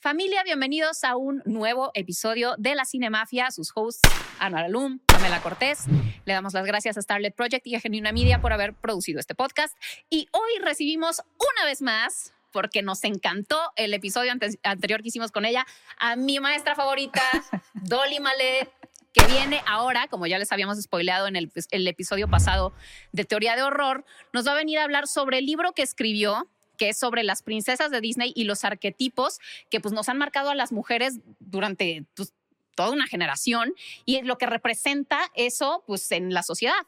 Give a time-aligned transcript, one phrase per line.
[0.00, 3.50] Familia, bienvenidos a un nuevo episodio de La Cinemafia.
[3.50, 5.86] Sus hosts, Ana Alum, Pamela Cortés.
[6.24, 9.34] Le damos las gracias a Starlet Project y a Genuina Media por haber producido este
[9.34, 9.76] podcast.
[10.08, 15.32] Y hoy recibimos una vez más, porque nos encantó el episodio ante- anterior que hicimos
[15.32, 15.66] con ella,
[15.98, 17.20] a mi maestra favorita,
[17.74, 18.70] Dolly Malet,
[19.12, 22.72] que viene ahora, como ya les habíamos spoileado en el, el episodio pasado
[23.10, 26.46] de Teoría de Horror, nos va a venir a hablar sobre el libro que escribió
[26.78, 29.38] que es sobre las princesas de Disney y los arquetipos
[29.68, 32.32] que pues nos han marcado a las mujeres durante pues,
[32.74, 33.74] toda una generación
[34.06, 36.86] y lo que representa eso pues en la sociedad.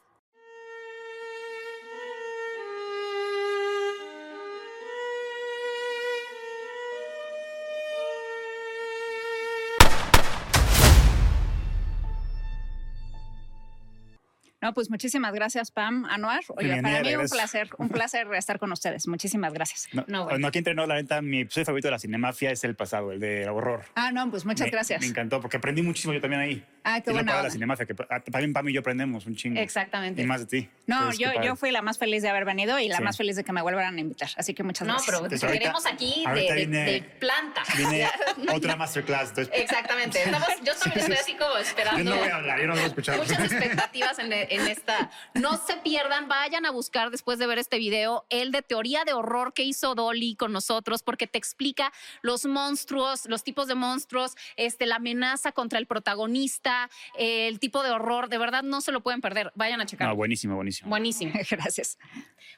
[14.61, 16.41] No, pues muchísimas gracias, Pam, Anuar.
[16.49, 19.07] Oye, Bien, para mí un placer, un placer estar con ustedes.
[19.07, 19.87] Muchísimas gracias.
[19.91, 20.47] No, No, no, bueno.
[20.47, 23.19] aquí entre nos, la neta, mi episodio favorito de la Cinemafia es el pasado, el
[23.19, 23.85] de horror.
[23.95, 25.01] Ah, no, pues muchas Me- gracias.
[25.01, 26.65] Me encantó porque aprendí muchísimo yo también ahí.
[26.83, 27.43] Ah, qué onda.
[27.43, 29.59] la Cinemafia, que también Pam y yo aprendemos un chingo.
[29.59, 30.21] Exactamente.
[30.21, 30.69] Y más de ti.
[30.87, 33.03] No, Entonces, yo, yo fui la más feliz de haber venido y la Sí.
[33.03, 34.29] más feliz de que me vuelvan a invitar.
[34.37, 35.15] Así que muchas No, gracias.
[35.15, 37.61] pero te queremos aquí de, ahorita de- viene- de planta.
[37.77, 38.07] Viene
[38.53, 39.29] otra masterclass.
[39.29, 40.23] Entonces, Exactamente.
[40.23, 42.03] Estamos- yo también estoy así como esperando.
[42.03, 43.17] yo no voy a hablar, yo no voy a escuchar.
[43.17, 45.09] Muchas expectativas en, en esta.
[45.33, 49.13] No se pierdan, vayan a buscar después de ver este video el de teoría de
[49.13, 54.35] horror que hizo Dolly con nosotros, porque te explica los monstruos, los tipos de monstruos,
[54.57, 58.29] este, la amenaza contra el protagonista, el tipo de horror.
[58.29, 59.51] De verdad, no se lo pueden perder.
[59.55, 60.09] Vayan a checar.
[60.09, 60.89] No, buenísimo, buenísimo.
[60.89, 61.33] Buenísimo.
[61.49, 61.97] Gracias.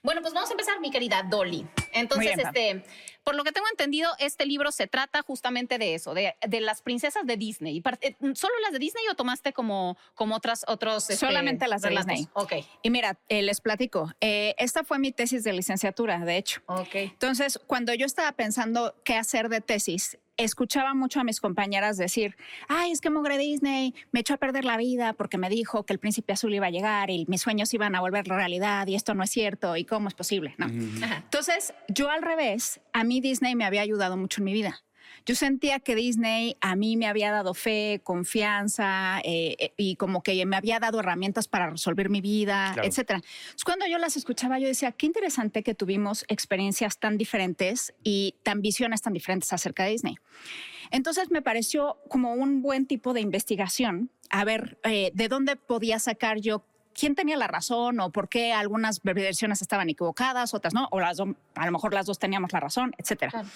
[0.01, 1.65] Bueno, pues vamos a empezar, mi querida Dolly.
[1.93, 2.55] Entonces, Muy bien, Pam.
[2.55, 6.61] este, por lo que tengo entendido, este libro se trata justamente de eso, de, de
[6.61, 7.77] las princesas de Disney.
[7.77, 11.09] Y parte- ¿Solo las de Disney o tomaste como, como otras, otros?
[11.09, 12.09] este, Solamente las de relatos?
[12.09, 12.27] Disney.
[12.33, 14.11] Ok, Y mira, eh, les platico.
[14.21, 16.61] eh, esta fue mi tesis de licenciatura, de hecho.
[16.67, 16.95] ok.
[16.95, 22.35] Entonces, cuando yo estaba pensando qué hacer de tesis, escuchaba mucho a mis compañeras decir,
[22.67, 25.93] ay, es que Mogre Disney me echó a perder la vida porque me dijo que
[25.93, 29.13] el príncipe azul iba a llegar y mis sueños iban a volver realidad y esto
[29.13, 30.67] no es cierto y cómo es posible, ¿no?
[30.67, 34.83] Entonces, yo al revés, a mí Disney me había ayudado mucho en mi vida.
[35.25, 40.21] Yo sentía que Disney a mí me había dado fe, confianza eh, eh, y como
[40.21, 42.87] que me había dado herramientas para resolver mi vida, Claro.
[42.87, 43.19] etcétera.
[43.19, 48.35] Entonces, cuando yo las escuchaba, yo decía, qué interesante que tuvimos experiencias tan diferentes y
[48.43, 50.15] tan visiones tan diferentes acerca de Disney.
[50.91, 55.99] Entonces me pareció como un buen tipo de investigación, a ver eh, de dónde podía
[55.99, 60.87] sacar yo quién tenía la razón o por qué algunas versiones estaban equivocadas, otras no,
[60.91, 63.31] o las do- a lo mejor las dos teníamos la razón, etcétera.
[63.31, 63.47] Claro.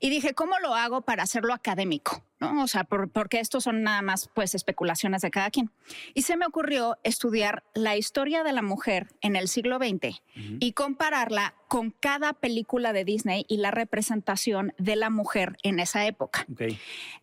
[0.00, 2.22] Y dije, ¿cómo lo hago para hacerlo académico?
[2.40, 2.62] ¿No?
[2.62, 5.72] O sea, por- porque estos son nada más pues especulaciones de cada quien.
[6.14, 10.22] Y se me ocurrió estudiar la historia de la mujer en el siglo XX
[10.60, 16.06] y compararla con cada película de Disney y la representación de la mujer en esa
[16.06, 16.46] época.
[16.52, 16.62] Ok.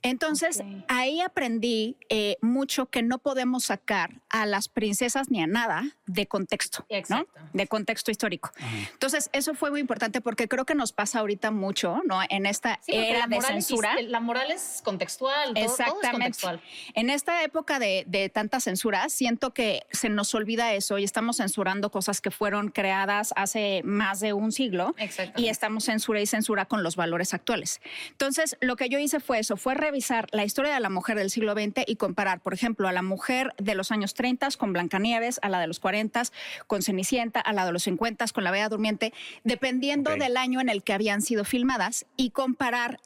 [0.02, 0.84] Entonces, Ok.
[0.90, 6.28] ahí aprendí eh, mucho que no podemos sacar a las princesas ni a nada de
[6.28, 7.26] contexto, ¿no?
[7.54, 8.52] De contexto histórico.
[8.60, 8.68] Ajá.
[8.92, 12.20] Entonces, eso fue muy importante porque creo que nos pasa ahorita mucho, ¿no?
[12.30, 13.96] En esta Sí, porque era la de moral, es, censura.
[14.02, 15.54] la moral es contextual.
[15.54, 16.12] todo- Todo, es Exactamente.
[16.12, 16.62] contextual.
[16.94, 21.38] En esta época de, de tanta censura, siento que se nos olvida eso y estamos
[21.38, 24.96] censurando cosas que fueron creadas hace más de un siglo
[25.36, 27.82] y estamos censura y censura con los valores actuales.
[28.12, 31.30] Entonces, lo que yo hice fue eso, fue revisar la historia de la mujer del
[31.30, 35.40] siglo XX y comparar, por ejemplo, a la mujer de los años 30 con Blancanieves,
[35.42, 36.24] a la de los 40
[36.68, 40.70] con Cenicienta, a la de los 50 con La Bella Durmiente, dependiendo del año en
[40.70, 42.55] el que habían sido filmadas y comparar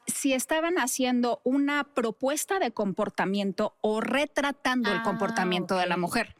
[0.06, 6.36] si estaban haciendo una propuesta de comportamiento o retratando el Ah, comportamiento de la mujer.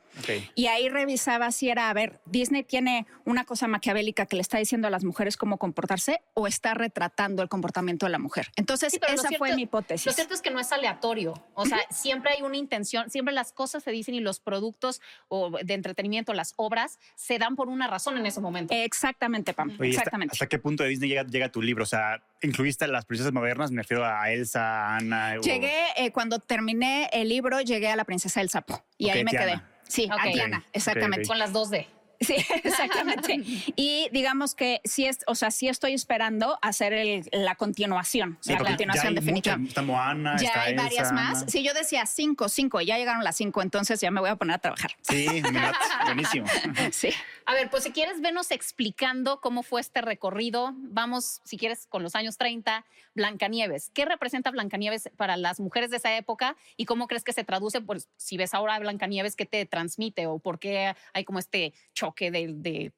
[0.55, 4.59] Y ahí revisaba si era, a ver, Disney tiene una cosa maquiavélica que le está
[4.59, 8.49] diciendo a las mujeres cómo comportarse o está retratando el comportamiento de la mujer.
[8.57, 10.07] Entonces, Sí, esa fue mi hipótesis.
[10.07, 11.35] Lo cierto es que no es aleatorio.
[11.55, 15.51] O sea, siempre hay una intención, siempre las cosas se dicen y los productos o
[15.63, 18.75] de entretenimiento, las obras, se dan por una razón en ese momento.
[18.75, 19.69] Exactamente, Pam.
[19.79, 20.33] Oye, ¿hasta- Exactamente.
[20.33, 21.85] ¿hasta, qué punto de Disney llega, llega tu libro?
[21.85, 23.71] O sea, ¿incluiste a las princesas modernas?
[23.71, 25.35] Me refiero a Elsa, a Ana.
[25.39, 29.25] o- Llegué, eh, cuando terminé el libro, llegué a la princesa del sapo y ahí
[29.25, 29.47] me Tiana.
[29.47, 29.70] quedé.
[29.91, 30.21] Sí, Ok.
[30.21, 31.23] a Diana, Ok, exactamente.
[31.23, 31.27] ok.
[31.29, 31.87] Con las dos D.
[32.21, 33.41] Sí, exactamente.
[33.77, 38.53] y digamos que sí es, o sea, sí estoy esperando hacer el- la continuación, Sí,
[38.53, 39.57] la continuación ya hay definitiva.
[39.67, 41.45] está Moana, ya está hay Elsa, varias más.
[41.49, 44.57] Si yo decía cinco, cinco, ya llegaron las cinco, entonces ya me voy a poner
[44.57, 44.93] a trabajar.
[45.03, 45.27] Sí,
[46.05, 46.47] buenísimo.
[46.93, 47.09] Sí.
[47.47, 50.73] A ver, pues si quieres, venos explicando cómo fue este recorrido.
[50.77, 52.85] Vamos, si quieres, con los años 30,
[53.15, 53.91] Blancanieves.
[53.93, 57.81] ¿Qué representa Blancanieves para las mujeres de esa época y cómo crees que se traduce?
[57.81, 61.73] Pues si ves ahora a Blancanieves, ¿qué te transmite o por qué hay como este
[61.93, 62.93] choque de, de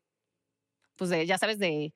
[0.97, 1.93] pues de, ya sabes, de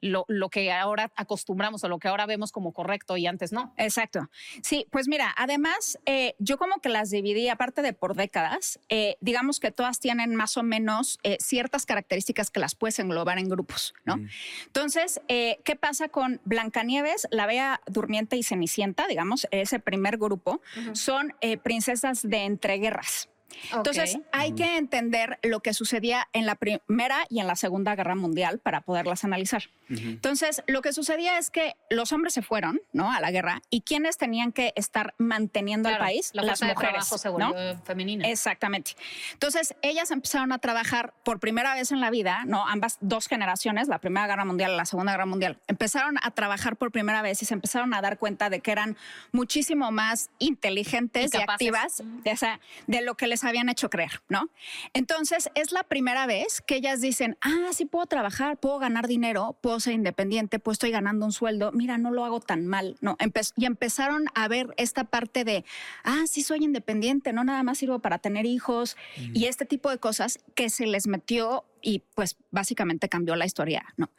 [0.00, 3.74] lo, lo, que ahora acostumbramos o lo que ahora vemos como correcto y antes no.
[3.76, 4.30] Exacto.
[4.62, 9.16] Sí, pues mira, además eh, yo como que las dividí, aparte de por décadas, eh,
[9.20, 13.48] digamos que todas tienen más o menos eh, ciertas características que las puedes englobar en
[13.48, 14.18] grupos, ¿no?
[14.18, 14.28] Mm.
[14.66, 20.60] Entonces, ¿qué pasa con Blancanieves, La Bella Durmiente y Cenicienta, digamos, ese primer grupo?
[20.92, 23.28] Son princesas de entreguerras.
[23.72, 28.14] Entonces, hay que entender lo que sucedía en la Primera y en la Segunda Guerra
[28.14, 29.64] Mundial para poderlas analizar.
[29.88, 33.10] Entonces, lo que sucedía es que los hombres se fueron, ¿no?
[33.10, 37.54] A la guerra y quienes tenían que estar manteniendo el país, las mujeres, se volvió
[37.84, 38.28] femenina.
[38.28, 38.92] Exactamente.
[39.32, 42.66] Entonces, ellas empezaron a trabajar por primera vez en la vida, ¿no?
[42.68, 46.76] Ambas dos generaciones, la Primera Guerra Mundial y la Segunda Guerra Mundial, empezaron a trabajar
[46.76, 48.96] por primera vez y se empezaron a dar cuenta de que eran
[49.32, 54.48] muchísimo más inteligentes y, activas de, de lo que les habían hecho creer, ¿no?
[54.92, 59.56] Entonces, es la primera vez que ellas dicen, ah, sí puedo trabajar, puedo ganar dinero,
[59.60, 63.16] puedo ser independiente, pues estoy ganando un sueldo, mira, no lo hago tan mal, ¿no?
[63.56, 65.64] y empezaron a ver esta parte de,
[66.04, 68.96] ah, sí soy independiente, no nada más sirvo para tener hijos
[69.34, 73.94] y este tipo de cosas que se les metió y pues básicamente cambió la historia,
[73.96, 74.10] ¿no?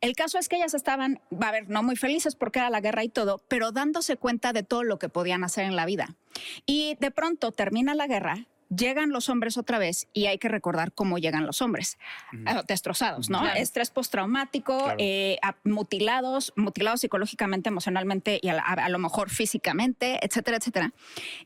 [0.00, 2.80] El caso es que ellas estaban, va a ver, no muy felices porque era la
[2.80, 6.16] guerra y todo, pero dándose cuenta de todo lo que podían hacer en la vida.
[6.66, 10.92] Y de pronto termina la guerra llegan los hombres otra vez y hay que recordar
[10.92, 11.98] cómo llegan los hombres,
[12.46, 13.46] ah, destrozados, ¿no?
[13.52, 20.92] Estrés postraumático, eh, mutilados, mutilados psicológicamente, emocionalmente y a, lo mejor físicamente, etcétera, etcétera.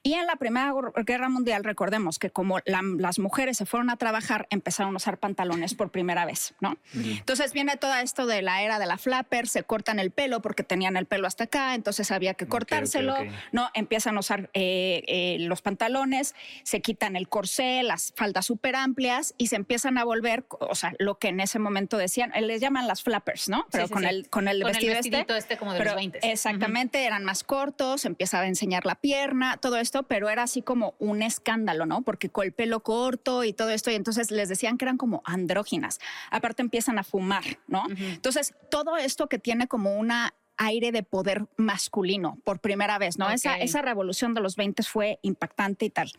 [0.02, 0.72] Y en la Primera
[1.04, 5.74] Guerra Mundial, recordemos que como las mujeres se fueron a trabajar, empezaron a usar pantalones
[5.74, 6.76] por primera vez, ¿no?
[6.94, 10.62] Entonces viene todo esto de la era de la flapper, se cortan el pelo porque
[10.62, 13.16] tenían el pelo hasta acá, entonces había que cortárselo,
[13.52, 13.70] ¿no?
[13.74, 19.34] Empiezan a usar eh, eh, los pantalones, se quitan el corsé, las faldas súper amplias
[19.38, 22.60] y se empiezan a volver, o sea, lo que en ese momento decían, eh, les
[22.60, 23.66] llaman las flappers, ¿no?
[23.70, 26.20] Pero con, El, con el vestido este, este como de los 20.
[26.22, 30.94] Exactamente, eran más cortos, empezaba a enseñar la pierna, todo esto, pero era así como
[30.98, 32.02] un escándalo, ¿no?
[32.02, 35.22] Porque con el pelo corto y todo esto, y entonces les decían que eran como
[35.24, 35.98] andróginas.
[36.30, 37.84] Aparte empiezan a fumar, ¿no?
[37.88, 43.30] Entonces, todo esto que tiene como una aire de poder masculino por primera vez, ¿no?
[43.30, 46.10] Esa, esa revolución de los 20 fue impactante y tal.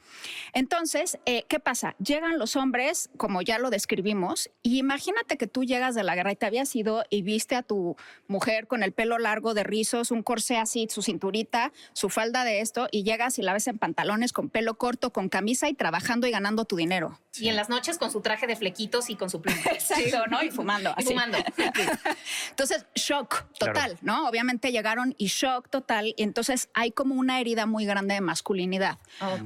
[0.53, 1.95] Entonces, eh, ¿qué pasa?
[1.99, 6.31] Llegan los hombres, como ya lo describimos, y imagínate que tú llegas de la guerra
[6.31, 7.95] y te habías ido y viste a tu
[8.27, 12.61] mujer con el pelo largo de rizos, un corsé así, su cinturita, su falda de
[12.61, 16.27] esto, y llegas y la ves en pantalones, con pelo corto, con camisa y trabajando
[16.27, 17.19] y ganando tu dinero.
[17.39, 19.57] Y en las noches con su traje de flequitos y con su pluma.
[19.71, 20.43] Exacto, ¿no?
[20.43, 20.93] Y fumando.
[20.97, 21.37] Y fumando.
[22.49, 24.27] Entonces, shock total, ¿no?
[24.27, 28.97] obviamente llegaron y shock total, y entonces hay como una herida muy grande de masculinidad,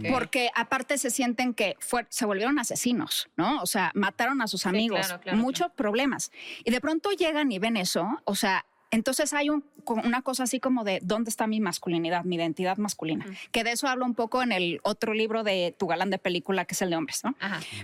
[0.09, 1.77] porque aparte se sienten que
[2.09, 3.61] se volvieron asesinos, ¿no?
[3.61, 6.31] O sea, mataron a sus amigos, muchos problemas.
[6.63, 10.83] Y de pronto llegan y ven eso, o sea, entonces hay una cosa así como
[10.83, 14.51] de dónde está mi masculinidad, mi identidad masculina, que de eso hablo un poco en
[14.51, 17.35] el otro libro de Tu galán de película, que es el de hombres, ¿no?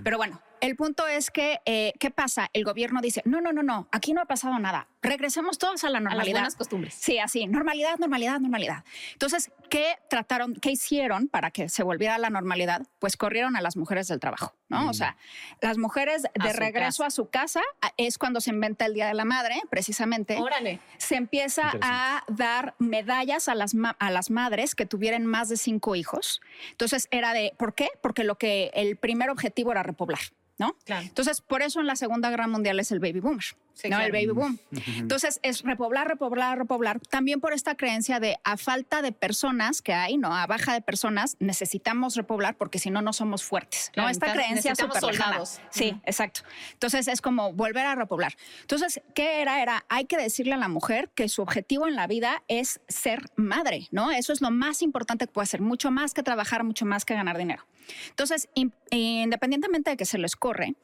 [0.03, 2.49] Pero bueno, el punto es que, eh, ¿qué pasa?
[2.53, 4.87] El gobierno dice, no, no, no, no, aquí no ha pasado nada.
[5.01, 6.41] Regresemos todos a la normalidad.
[6.41, 6.93] A las costumbres.
[6.93, 8.83] Sí, así, normalidad, normalidad, normalidad.
[9.13, 12.87] Entonces, ¿qué trataron, qué hicieron para que se volviera a la normalidad?
[12.99, 14.89] Pues corrieron a las mujeres del trabajo, ¿no?
[14.89, 15.17] O sea,
[15.61, 17.61] las mujeres de regreso a su casa
[17.95, 20.37] es cuando se inventa el Día de la Madre, precisamente.
[20.37, 20.79] Órale.
[20.97, 25.95] Se empieza a dar medallas a las, a las madres que tuvieran más de cinco
[25.95, 26.41] hijos.
[26.71, 27.89] Entonces, era de, ¿por qué?
[28.01, 30.19] Porque lo que el primer objetivo era repoblar.
[30.57, 30.75] ¿No?
[30.87, 33.45] Entonces, por eso en la Segunda Guerra Mundial es el baby boomer,
[33.89, 33.99] ¿no?
[34.01, 34.59] El baby boom.
[34.97, 39.93] Entonces, es repoblar, repoblar, repoblar, también por esta creencia de a falta de personas que
[39.93, 40.35] hay, ¿no?
[40.35, 44.09] A baja de personas, necesitamos repoblar porque si no, no somos fuertes, ¿no?
[44.09, 45.59] Esta creencia súper soldados.
[45.69, 46.41] Sí, exacto.
[46.73, 48.35] Entonces, es como volver a repoblar.
[48.61, 49.61] Entonces, ¿qué era?
[49.61, 53.29] Era, hay que decirle a la mujer que su objetivo en la vida es ser
[53.35, 54.11] madre, ¿no?
[54.11, 57.13] Eso es lo más importante que puede hacer, mucho más que trabajar, mucho más que
[57.13, 57.63] ganar dinero.
[58.09, 58.49] Entonces,
[58.89, 60.75] independientemente de que se les corre,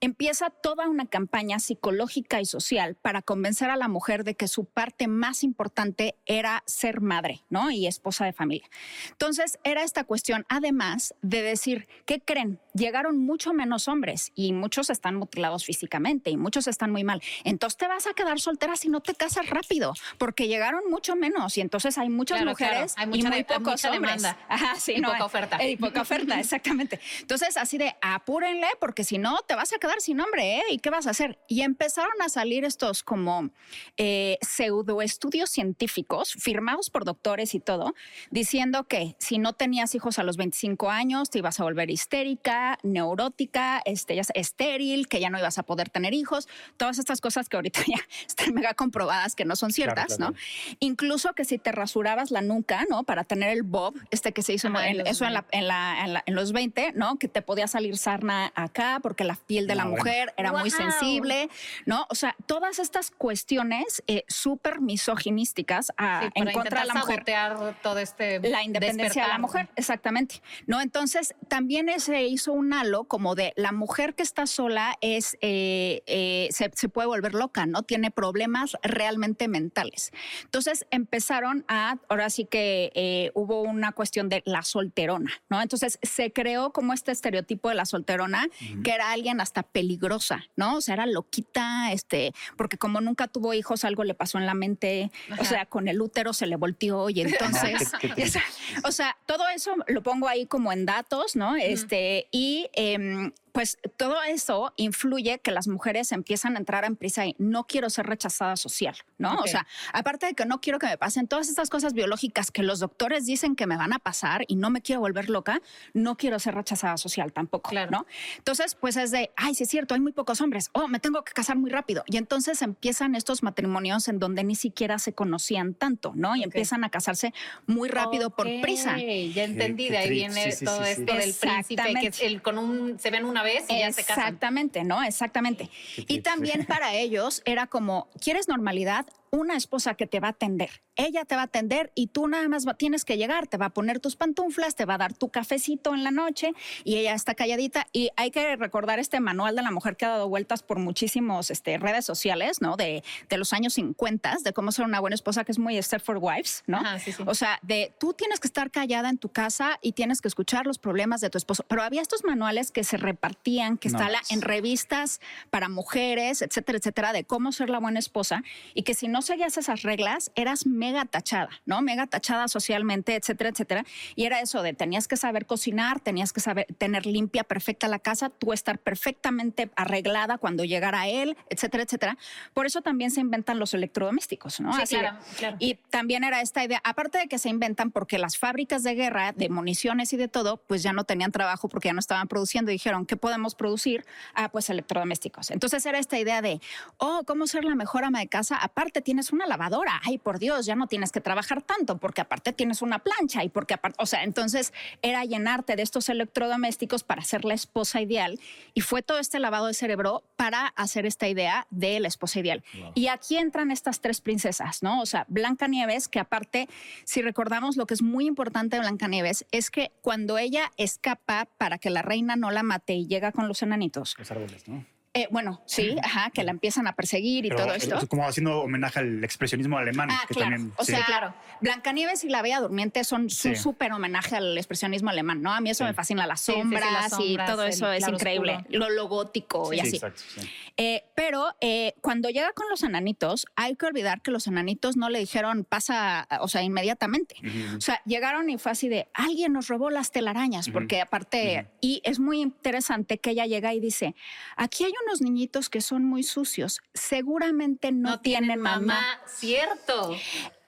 [0.00, 4.64] empieza toda una campaña psicológica y social para convencer a la mujer de que su
[4.64, 7.70] parte más importante era ser madre, ¿no?
[7.70, 8.68] Y esposa de familia.
[9.10, 12.60] Entonces, era esta cuestión, además de decir, ¿qué creen?
[12.74, 17.22] Llegaron mucho menos hombres y muchos están mutilados físicamente y muchos están muy mal.
[17.44, 21.56] Entonces, te vas a quedar soltera si no te casas rápido, porque llegaron mucho menos
[21.56, 24.22] y entonces hay muchas mujeres y muy pocos hombres.
[24.22, 24.38] Demanda.
[24.48, 25.64] Ajá, sí, y poca oferta.
[25.64, 27.00] Y poca oferta, exactamente.
[27.20, 30.62] Entonces, así de apúrenle, porque si no, te vas a quedar sin hombre, ¿eh?
[30.70, 31.38] ¿Y qué vas a hacer?
[31.48, 33.50] Y empezaron a salir estos como
[33.96, 37.94] eh, pseudo estudios científicos firmados por doctores y todo,
[38.30, 42.78] diciendo que si no tenías hijos a los 25 años te ibas a volver histérica,
[42.82, 47.56] neurótica, este, estéril, que ya no ibas a poder tener hijos, todas estas cosas que
[47.56, 50.32] ahorita ya están mega comprobadas que no son ciertas, claro.
[50.32, 50.38] ¿no?
[50.80, 53.04] Incluso que si te rasurabas la nuca, ¿no?
[53.04, 55.68] Para tener el bob, este que se hizo Ajá, en- en eso en, la- en
[55.68, 57.16] la- en la- en los 20, ¿no?
[57.18, 61.48] Que te podía salir sarna acá porque la piel de la mujer era muy sensible,
[61.86, 62.06] ¿no?
[62.10, 66.94] O sea, todas estas cuestiones eh, súper misoginísticas a- Sí, en para contra de la
[67.00, 70.42] intentar mujer todo este la independencia de la mujer, exactamente.
[70.66, 75.36] No, entonces también se hizo un halo como de la mujer que está sola es
[75.40, 80.12] eh, eh, se, se puede volver loca, no tiene problemas realmente mentales.
[80.44, 85.60] Entonces empezaron a, ahora sí que eh, hubo una cuestión de la solterona, ¿no?
[85.62, 88.46] Entonces se creó como este estereotipo de la solterona
[88.82, 90.76] que era alguien hasta peligrosa, ¿no?
[90.76, 94.54] O sea, era loquita, este, porque como nunca tuvo hijos, algo le pasó en la
[94.54, 98.42] mente, o sea, con el útero se le volteó y entonces, qué- qué o sea,
[98.84, 101.56] o sea, todo eso lo pongo ahí como en datos, ¿no?
[101.56, 107.24] Este, y em, pues todo eso influye que las mujeres empiezan a entrar en prisa
[107.24, 109.36] y no quiero ser rechazada social, ¿no?
[109.36, 112.64] O sea, aparte de que no quiero que me pasen todas estas cosas biológicas que
[112.64, 116.16] los doctores dicen que me van a pasar y no me quiero volver loca, no
[116.16, 117.92] quiero ser rechazada social tampoco, Claro.
[117.92, 118.06] ¿no?
[118.38, 121.22] Entonces, pues es de, ay, sí es cierto, hay muy pocos hombres, oh, me tengo
[121.22, 122.02] que casar muy rápido.
[122.06, 126.34] Y entonces empiezan estos matrimonios en donde ni siquiera se conocían tanto, ¿no?
[126.34, 127.32] Y empiezan a casarse
[127.66, 128.96] muy rápido por prisa.
[128.98, 131.00] Ya entendí, de ahí viene Sí, sí, todo sí, sí.
[131.02, 134.24] esto del príncipe, que el con un, se ven una vez y ya se casan.
[134.24, 135.02] Exactamente, ¿no?
[135.04, 135.70] Exactamente.
[135.96, 139.06] Y también para ellos era como, ¿quieres normalidad?
[139.34, 140.82] Una esposa que te va a atender.
[140.96, 143.66] Ella te va a atender y tú nada más va- tienes que llegar, te va
[143.66, 146.52] a poner tus pantuflas, te va a dar tu cafecito en la noche
[146.84, 147.88] y ella está calladita.
[147.92, 151.50] Y hay que recordar este manual de la mujer que ha dado vueltas por muchísimos
[151.50, 152.76] este, redes sociales, ¿no?
[152.76, 156.18] De, de los años 50, de cómo ser una buena esposa, que es muy Stepford
[156.22, 156.76] Wives, ¿no?
[156.78, 157.24] Ajá, sí, sí.
[157.26, 160.64] O sea, de tú tienes que estar callada en tu casa y tienes que escuchar
[160.64, 161.64] los problemas de tu esposo.
[161.66, 163.98] Pero había estos manuales que se repartían, que No
[164.30, 169.08] en revistas para mujeres, etcétera, etcétera, de cómo ser la buena esposa y que si
[169.08, 171.82] no seguías esas reglas eras mega tachada, ¿no?
[171.82, 173.84] Mega tachada socialmente, etcétera, etcétera.
[174.14, 177.98] Y era eso de tenías que saber cocinar, tenías que saber tener limpia, perfecta la
[177.98, 182.18] casa, tú estar perfectamente arreglada cuando llegara él, etcétera, etcétera.
[182.52, 184.72] Por eso también se inventan los electrodomésticos, ¿no?
[184.74, 185.56] Sí, Así claro, claro.
[185.58, 189.32] y también era esta idea, aparte de que se inventan porque las fábricas de guerra,
[189.32, 192.70] de municiones y de todo, pues ya no tenían trabajo porque ya no estaban produciendo.
[192.70, 194.04] Dijeron, ¿qué podemos producir?
[194.34, 195.50] Ah, pues electrodomésticos.
[195.50, 196.60] Entonces era esta idea de,
[196.98, 198.56] oh, ¿cómo ser la mejor ama de casa?
[198.56, 200.00] Aparte tienes una lavadora.
[200.02, 203.48] Ay, por Dios, ya no tienes que trabajar tanto porque aparte tienes una plancha y
[203.48, 208.40] porque aparte, o sea, entonces era llenarte de estos electrodomésticos para ser la esposa ideal.
[208.74, 212.64] Y fue todo este lavado de cerebro para hacer esta idea de la esposa ideal.
[212.94, 215.00] Y aquí entran estas tres princesas, ¿no?
[215.00, 216.68] O sea, Blancanieves, que aparte,
[217.04, 221.78] si recordamos lo que es muy importante de Blancanieves, es que cuando ella escapa para
[221.78, 224.84] que la reina no la mate y llega con los enanitos, Los árboles, ¿no?
[225.14, 228.06] Eh, bueno, sí, ajá, que la empiezan a perseguir y Pero, todo esto.
[228.08, 230.08] Como haciendo homenaje al expresionismo alemán.
[230.10, 230.50] Ah, que claro.
[230.50, 230.92] también, o sí.
[230.92, 231.34] sea, claro.
[231.60, 233.50] Blancanieves y la Bella Durmiente son Sí.
[233.50, 235.52] un súper homenaje al expresionismo alemán, ¿no?
[235.52, 235.88] A mí eso Sí.
[235.88, 238.54] me fascina, las Sí, sí, sí, sombras, y todo eso es claro increíble.
[238.56, 238.78] oscuro.
[238.78, 239.96] Lo, lo gótico y Sí, así.
[239.96, 240.22] exacto.
[240.26, 240.50] sí.
[240.76, 245.08] Eh, pero eh, cuando llega con los enanitos, hay que olvidar que los enanitos no
[245.08, 247.36] le dijeron pasa, o sea, inmediatamente.
[247.76, 252.00] O sea, llegaron y fue así de alguien nos robó las telarañas, porque aparte, y
[252.04, 254.16] es muy interesante que ella llega y dice:
[254.56, 259.02] aquí hay unos niñitos que son muy sucios, seguramente no, tienen mamá.
[259.26, 260.16] Cierto.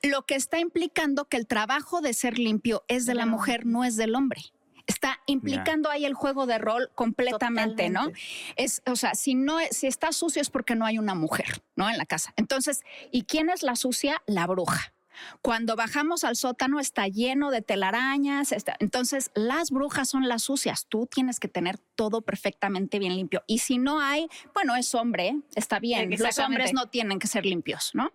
[0.02, 3.84] Lo que está implicando que el trabajo de ser limpio es de la mujer, no
[3.84, 4.42] es del hombre.
[4.86, 8.12] Está implicando ahí el juego de rol completamente, ¿no?
[8.54, 11.90] Es, o sea, si no, si está sucio es porque no hay una mujer, ¿no?
[11.90, 12.32] En la casa.
[12.36, 14.22] Entonces, ¿y quién es la sucia?
[14.26, 14.92] La bruja.
[15.42, 18.52] Cuando bajamos al sótano está lleno de telarañas.
[18.52, 20.86] está- entonces, las brujas son las sucias.
[20.88, 23.42] Tú tienes que tener todo perfectamente bien limpio.
[23.46, 26.10] Y si no hay, bueno, es hombre, está bien.
[26.10, 28.12] Los hombres no tienen que ser limpios, ¿no?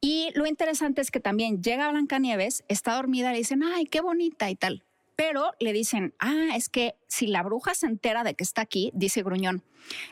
[0.00, 4.50] Y lo interesante es que también llega Blancanieves, está dormida, le dicen, ay, qué bonita
[4.50, 4.82] y tal.
[5.16, 8.90] Pero le dicen, ah, es que si la bruja se entera de que está aquí,
[8.94, 9.62] dice Gruñón,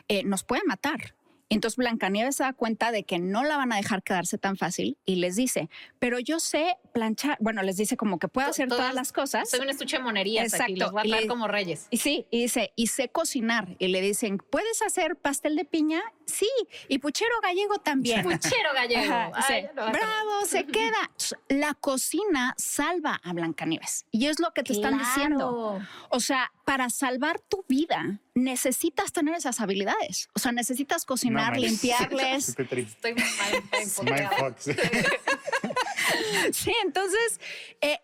[0.07, 1.15] eh, nos puede matar.
[1.53, 4.97] Entonces Blancanieves se da cuenta de que no la van a dejar quedarse tan fácil
[5.05, 5.69] y les dice,
[5.99, 9.49] pero yo sé planchar, bueno, les dice como que puedo hacer todas- todas las cosas.
[9.49, 10.85] Soy un estuche de monerías aquí, Exacto.
[10.85, 11.87] los voy a le- como reyes.
[11.89, 13.75] Y sí, y dice, y sé cocinar.
[13.79, 16.01] Y le dicen, ¿puedes hacer pastel de piña?
[16.25, 16.49] Sí,
[16.87, 18.23] y puchero gallego también.
[18.23, 19.13] Puchero gallego.
[19.13, 19.67] Ajá, Ay, sí.
[19.67, 21.11] ya lo vas a Bravo, se queda.
[21.49, 24.05] La cocina salva a Blancanieves.
[24.11, 25.79] Y es lo que te están diciendo.
[26.09, 30.29] O sea, para salvar tu vida necesitas tener esas habilidades.
[30.33, 32.49] O sea, necesitas cocinar, No, limpiarles.
[32.49, 34.29] Estoy mal enfocada.
[34.29, 34.71] Mindfuck, sí.
[36.51, 37.39] Sí, entonces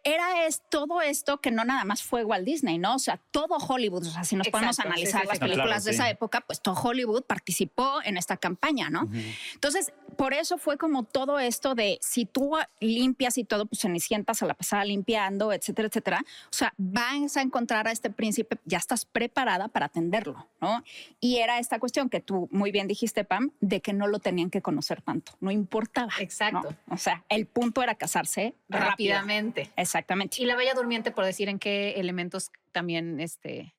[0.03, 2.95] era es todo esto que no nada más fue Walt Disney, ¿no?
[2.95, 5.41] O sea, todo Hollywood, o sea, si nos podemos Exacto, analizar sí, las sí.
[5.41, 5.95] películas Claro, de sí.
[5.95, 9.09] esa época, pues todo Hollywood participó en esta campaña, ¿no?
[9.53, 14.33] Entonces, por eso fue como todo esto de si tú limpias y todo, pues Cenicienta
[14.33, 16.25] se la pasaba limpiando, etcétera, etcétera.
[16.45, 20.83] O sea, vas a encontrar a este príncipe, ya estás preparada para atenderlo, ¿no?
[21.21, 24.49] Y era esta cuestión que tú muy bien dijiste, Pam, de que no lo tenían
[24.49, 26.11] que conocer tanto, no importaba.
[26.17, 26.21] ¿no?
[26.23, 26.75] Exacto.
[26.89, 28.55] O sea, el punto era casarse.
[28.67, 29.68] Rápidamente.
[29.75, 30.41] Exactamente.
[30.41, 33.75] Y la Bella Durmiente, por decir en qué elementos también este,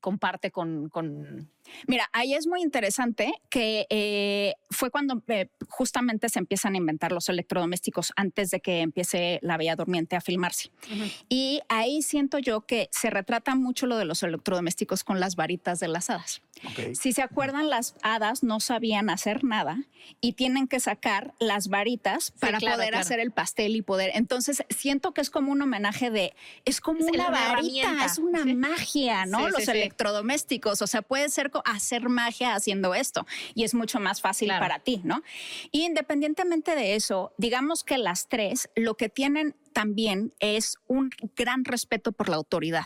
[0.00, 1.50] comparte con, con
[1.86, 7.12] Mira, ahí es muy interesante que eh, fue cuando eh, justamente se empiezan a inventar
[7.12, 10.70] los electrodomésticos antes de que empiece la Bella Durmiente a filmarse.
[11.28, 15.80] Y ahí siento yo que se retrata mucho lo de los electrodomésticos con las varitas
[15.80, 16.42] de las hadas.
[16.64, 16.94] Ok.
[16.94, 19.78] Si se acuerdan, las hadas no sabían hacer nada
[20.20, 23.02] y tienen que sacar las varitas para claro, poder claro.
[23.02, 24.10] hacer el pastel y poder.
[24.14, 26.34] Entonces, siento que es como un homenaje de,
[26.64, 28.54] es como Es una una varita, es una Sí.
[28.54, 29.38] magia, ¿no?
[29.38, 29.70] Sí, sí, Los sí.
[29.70, 34.62] electrodomésticos, o sea, puede ser hacer magia haciendo esto y es mucho más fácil Claro.
[34.64, 35.22] para ti, ¿no?
[35.70, 41.64] Y independientemente de eso, digamos que las tres lo que tienen también es un gran
[41.64, 42.84] respeto por la autoridad.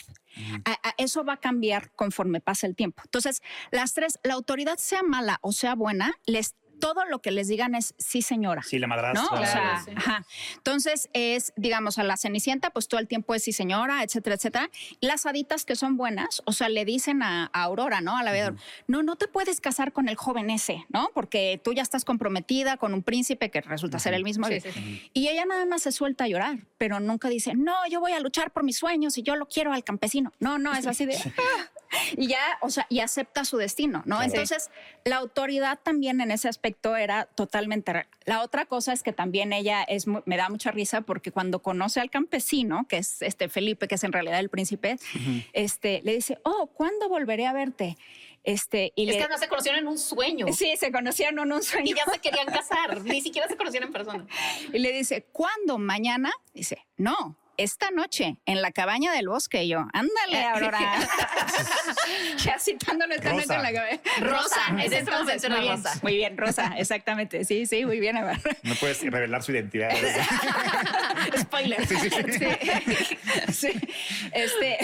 [0.64, 3.02] A- a- eso va a cambiar conforme pasa el tiempo.
[3.04, 7.46] Entonces, las tres, la autoridad sea mala o sea buena, les todo lo que les
[7.46, 8.60] digan es sí, señora.
[8.64, 9.22] Sí, la madrastra.
[9.22, 9.40] ¿no?
[9.40, 9.92] O sea, sí.
[9.94, 10.26] ajá.
[10.56, 14.68] Entonces es, digamos, a la Cenicienta, pues todo el tiempo es sí señora, etcétera, etcétera.
[15.00, 18.16] Las haditas que son buenas, o sea, le dicen a, a Aurora, ¿no?
[18.16, 18.54] A la Bella,
[18.88, 21.10] no, no te puedes casar con el joven ese, ¿no?
[21.14, 24.48] Porque tú ya estás comprometida con un príncipe que resulta ser el mismo.
[24.48, 25.10] Sí, sí, sí.
[25.14, 28.18] Y ella nada más se suelta a llorar, pero nunca dice, no, yo voy a
[28.18, 30.32] luchar por mis sueños y yo lo quiero al campesino.
[30.40, 31.14] No, no, es así de...
[31.16, 31.70] "Ah".
[32.16, 34.16] Y ya, o sea, y acepta su destino, ¿no?
[34.16, 34.24] Claro.
[34.24, 34.70] Entonces,
[35.04, 37.92] la autoridad también en ese aspecto era totalmente...
[37.92, 41.60] re- La otra cosa es que también ella es, me da mucha risa porque cuando
[41.62, 44.98] conoce al campesino, que es este Felipe, que es en realidad el príncipe,
[45.52, 47.96] este, le dice, oh, ¿cuándo volveré a verte?
[48.44, 50.46] Este, y Es le- que no se conocieron en un sueño.
[50.52, 51.92] Sí, se conocían en un sueño.
[51.92, 53.00] Y ya se querían casar.
[53.02, 54.26] Ni siquiera se conocieron en persona.
[54.72, 55.78] Y le dice, ¿cuándo?
[55.78, 56.32] ¿Mañana?
[56.52, 59.64] Dice, no, esta noche, en la cabaña del bosque.
[59.64, 60.78] Y yo, ándale, Aurora.
[62.38, 63.40] ya citándolo esta Rosa.
[63.42, 64.00] noche en la cabaña.
[64.20, 65.98] Rosa, en ese entonces, muy bien, Rosa.
[66.02, 67.44] Muy bien, Rosa, exactamente.
[67.44, 68.40] Sí, sí, muy bien, Aurora.
[68.62, 69.90] No puedes revelar su identidad.
[71.38, 71.86] Spoiler.
[71.86, 71.96] Sí,
[73.52, 73.68] Sí.
[74.32, 74.78] Este,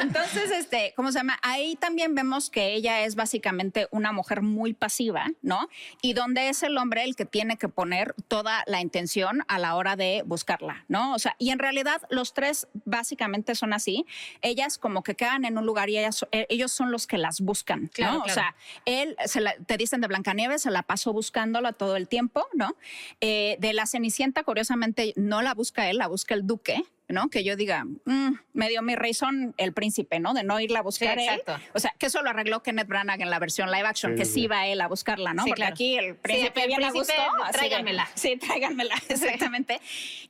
[0.00, 1.38] entonces, este, ¿cómo se llama?
[1.42, 5.68] Ahí también vemos que ella es básicamente una mujer muy pasiva, ¿no?
[6.00, 9.74] Y donde es el hombre el que tiene que poner toda la intención a la
[9.76, 11.14] hora de buscarla, ¿no?
[11.14, 14.06] O sea, y en realidad los tres básicamente son así.
[14.42, 17.40] Ellas como que quedan en un lugar y ellas, eh, ellos son los que las
[17.40, 18.22] buscan, Claro, ¿no?
[18.24, 18.32] claro.
[18.32, 22.08] O sea, él, se la- te dicen de Blancanieves, se la pasó buscándola todo el
[22.08, 22.76] tiempo, ¿no?
[23.20, 26.84] Eh, de la Cenicienta, curiosamente, no la busca él, la busca el duque.
[27.08, 27.28] ¿No?
[27.28, 30.32] Que yo diga, mm, me dio mi razón el príncipe, ¿no?
[30.34, 31.34] De no irla a buscar Sí, él.
[31.40, 31.62] exacto.
[31.74, 34.24] O sea, que eso lo arregló Kenneth Branagh en la versión live action, Sí, que
[34.24, 35.42] sí, va él a buscarla, ¿no?
[35.44, 35.74] Sí, Porque claro.
[35.74, 37.12] aquí el príncipe el bien a gusto.
[37.52, 38.08] tráiganmela.
[38.14, 39.80] Sí, tráiganmela, exactamente.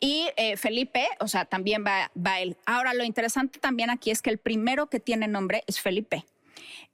[0.01, 2.57] Y eh, Felipe, o sea, también va, va él.
[2.67, 6.25] Ahora, lo interesante también aquí es que el primero que tiene nombre es Felipe.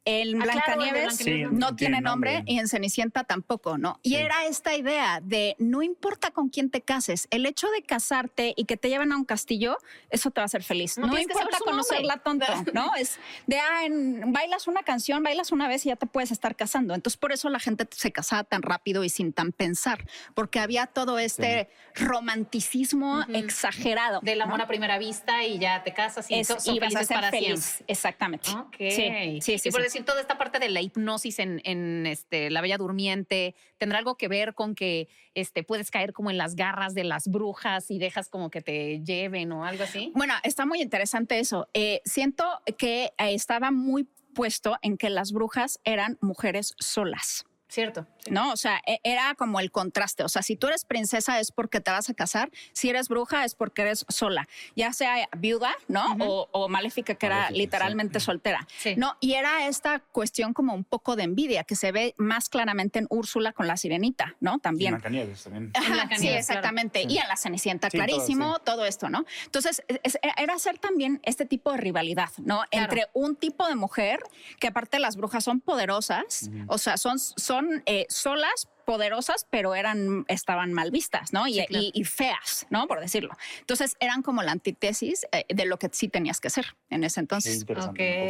[0.07, 2.53] Ah, el de Blancanieves Blancanieves Sí, no no tiene nombre, nombre.
[2.53, 4.01] y en Cenicienta tampoco, ¿no?
[4.03, 4.17] Y Sí.
[4.17, 8.65] era esta idea de no importa con quién te cases, el hecho de casarte y
[8.65, 9.77] que te lleven a un castillo,
[10.09, 10.97] eso te va a hacer feliz.
[10.97, 12.95] No No, importa conocerla tonto, ¿no?
[12.97, 16.57] Es de, ah, en- bailas una canción, bailas una vez y ya te puedes estar
[16.57, 16.95] casando.
[16.95, 20.87] Entonces, por eso la gente se casaba tan rápido y sin tan pensar, porque había
[20.87, 24.21] todo este romanticismo exagerado.
[24.23, 24.65] Del amor ¿no?
[24.65, 27.61] a primera vista y ya te casas y Es- y vas a ser para feliz.
[27.65, 27.85] siempre.
[27.93, 28.51] Exactamente.
[28.51, 28.77] Ok.
[28.79, 29.69] Sí, sí, sí.
[29.69, 29.90] y por sí.
[29.91, 34.29] Decir toda esta parte de la hipnosis en, este, La Bella Durmiente, ¿tendrá algo que
[34.29, 38.29] ver con que este, puedes caer como en las garras de las brujas y dejas
[38.29, 40.13] como que te lleven o algo así?
[40.15, 41.69] Bueno, está muy interesante eso.
[41.75, 42.45] Eh, siento
[42.79, 47.45] que eh, estaba muy puesto en que las brujas eran mujeres solas.
[47.71, 48.07] Cierto.
[48.25, 48.31] sí.
[48.31, 48.53] ¿no?
[48.53, 50.25] O sea, e- era como el contraste.
[50.25, 53.45] O sea, si tú eres princesa es porque te vas a casar, si eres bruja
[53.45, 56.15] es porque eres sola, ya sea viuda, ¿no?
[56.15, 56.25] Ujú.
[56.25, 58.27] o, o maléfica, que era literalmente sí.
[58.27, 58.67] soltera.
[58.79, 58.95] Sí.
[58.97, 62.99] No, y era esta cuestión como un poco de envidia que se ve más claramente
[62.99, 64.57] en Úrsula con la sirenita, ¿no?
[64.57, 64.93] Y También.
[64.95, 65.71] Blancanieves también.
[65.75, 66.39] Ajá, sí, claro.
[66.39, 67.03] exactamente.
[67.09, 68.63] Y en la Cenicienta, Sí, todo, clarísimo, sí.
[68.65, 69.25] todo, esto, ¿no?
[69.45, 72.63] Entonces, es- es- era hacer también este tipo de rivalidad, ¿no?
[72.71, 72.85] Claro.
[72.85, 74.19] Entre un tipo de mujer,
[74.59, 79.77] que aparte las brujas son poderosas, o sea, son, son son eh, solas, poderosas, pero
[79.77, 81.47] eran, estaban mal vistas, ¿no?
[81.47, 81.85] Y, Sí, claro.
[81.85, 82.89] y- y feas, ¿no?
[82.89, 83.37] Por decirlo.
[83.61, 87.21] Entonces eran como la antítesis eh, de lo que sí tenías que hacer en ese
[87.21, 87.65] entonces.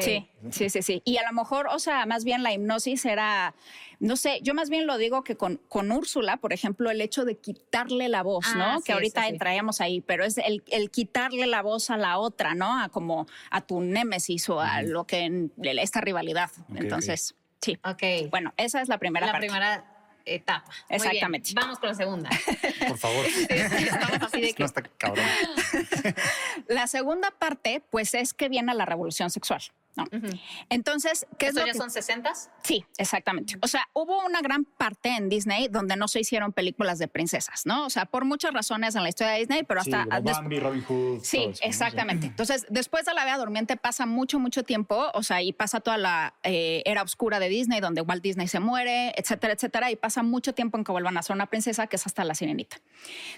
[0.02, 1.02] Sí, sí, sí, sí.
[1.06, 3.54] Y a lo mejor, o sea, más bien la hipnosis era,
[4.00, 7.24] no sé, yo más bien lo digo que con, con Úrsula, por ejemplo, el hecho
[7.24, 8.78] de quitarle la voz, Ah, ¿no?
[8.78, 9.32] sí, que ahorita sí, sí.
[9.32, 12.78] entraríamos ahí, pero es el, el quitarle la voz a la otra, ¿no?
[12.82, 16.50] A como a tu némesis o a lo que, en- esta rivalidad.
[16.74, 17.78] Entonces, sí.
[17.84, 18.30] Ok.
[18.30, 19.46] Bueno, esa es la primera la parte.
[19.46, 19.84] primera
[20.24, 20.66] etapa.
[20.66, 21.00] Muy bien.
[21.02, 21.50] Exactamente.
[21.54, 22.30] Vamos con la segunda.
[22.88, 23.24] Por favor.
[23.26, 25.24] Estamos así de que No está cabrón.
[26.68, 29.62] La segunda parte, pues, es que viene la revolución sexual.
[29.96, 30.04] ¿No?
[30.68, 33.56] Entonces, ¿qué es ¿Estos lo ya que son 60 Sí, exactamente.
[33.62, 37.66] O sea, hubo una gran parte en Disney donde no se hicieron películas de princesas,
[37.66, 37.86] ¿no?
[37.86, 40.04] O sea, por muchas razones en la historia de Disney, pero Sí, hasta...
[40.08, 41.20] como des- Bambi, Robin Hood.
[41.22, 41.68] Sí, todo eso, ¿no?
[41.68, 42.26] exactamente.
[42.26, 45.96] Entonces, después de la Bella Durmiente pasa mucho, mucho tiempo, o sea, y pasa toda
[45.98, 50.22] la eh, era oscura de Disney, donde Walt Disney se muere, etcétera, etcétera, y pasa
[50.22, 52.80] mucho tiempo en que vuelvan a ser una princesa, que es hasta la Sirenita.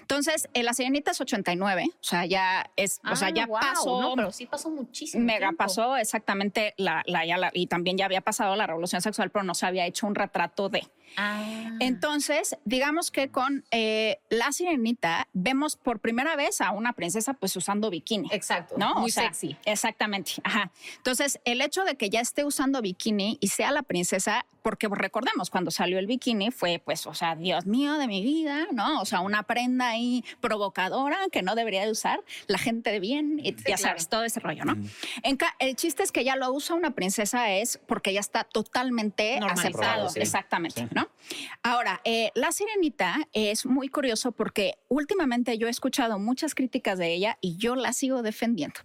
[0.01, 3.61] Entonces, eh, la Sirenita es 89, o sea, ya es, o sea, ya Ah, guau,
[3.61, 5.23] pasó, No, pero sí pasó muchísimo.
[5.23, 5.57] mega tiempo.
[5.57, 6.42] pasó exactamente
[6.77, 9.65] la, la, ya la- y también ya había pasado la revolución sexual, pero no se
[9.65, 10.85] había hecho un retrato de.
[11.17, 11.69] Ah.
[11.79, 17.55] Entonces, digamos que con eh, la sirenita vemos por primera vez a una princesa pues
[17.55, 18.29] usando bikini.
[18.31, 18.75] Exacto.
[18.77, 18.95] ¿no?
[18.95, 19.57] Muy O sea, sexy.
[19.65, 20.33] Exactamente.
[20.43, 20.71] Ajá.
[20.97, 25.49] Entonces, el hecho de que ya esté usando bikini y sea la princesa, porque recordemos,
[25.49, 29.01] cuando salió el bikini fue, pues, o sea, Dios mío de mi vida, ¿no?
[29.01, 33.39] O sea, una prenda ahí provocadora que no debería de usar la gente de bien,
[33.43, 33.77] y ya claro.
[33.81, 34.77] sabes, todo ese rollo, ¿no?
[35.23, 38.45] En ca- el chiste es que ya lo usa una princesa es porque ya está
[38.45, 40.09] totalmente aceptado.
[40.09, 40.19] sí.
[40.21, 40.87] Exactamente, Sí.
[40.91, 41.02] ¿no?
[41.63, 47.13] Ahora, eh, la sirenita es muy curioso porque últimamente yo he escuchado muchas críticas de
[47.13, 48.79] ella y yo la sigo defendiendo.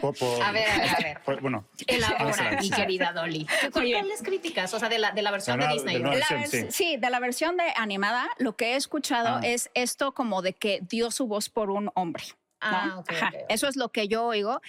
[0.00, 1.22] Por- por- A ver, a ver, a ver.
[1.22, 1.66] por- bueno.
[1.86, 2.70] Elabora, Sí.
[2.70, 3.46] mi querida Dolly.
[3.72, 3.92] ¿Cuál- Oye.
[3.94, 4.72] ¿Cuáles críticas?
[4.74, 5.96] O sea, de la, de la versión De de la- Disney.
[5.96, 6.84] de la- La versión, vers- sí.
[6.92, 9.40] sí, de la versión de animada, lo que he escuchado Ah.
[9.42, 12.24] es esto como de que dio su voz por un hombre.
[12.62, 12.68] ¿no?
[12.72, 13.46] Ah, ok, Ajá, ok, ok.
[13.50, 14.60] Eso es lo que yo oigo.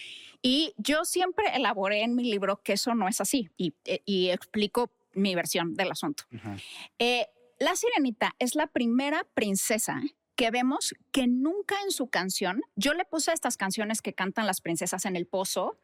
[0.41, 4.29] Y yo siempre elaboré en mi libro que eso no es así y, eh, y
[4.29, 6.23] explico mi versión del asunto.
[6.99, 7.27] Eh,
[7.59, 10.01] la sirenita es la primera princesa
[10.35, 14.61] que vemos que nunca en su canción, yo le puse estas canciones que cantan las
[14.61, 15.79] princesas en el pozo,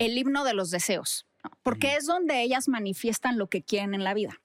[0.00, 1.50] el himno de los deseos, ¿no?
[1.62, 4.42] porque es donde ellas manifiestan lo que quieren en la vida.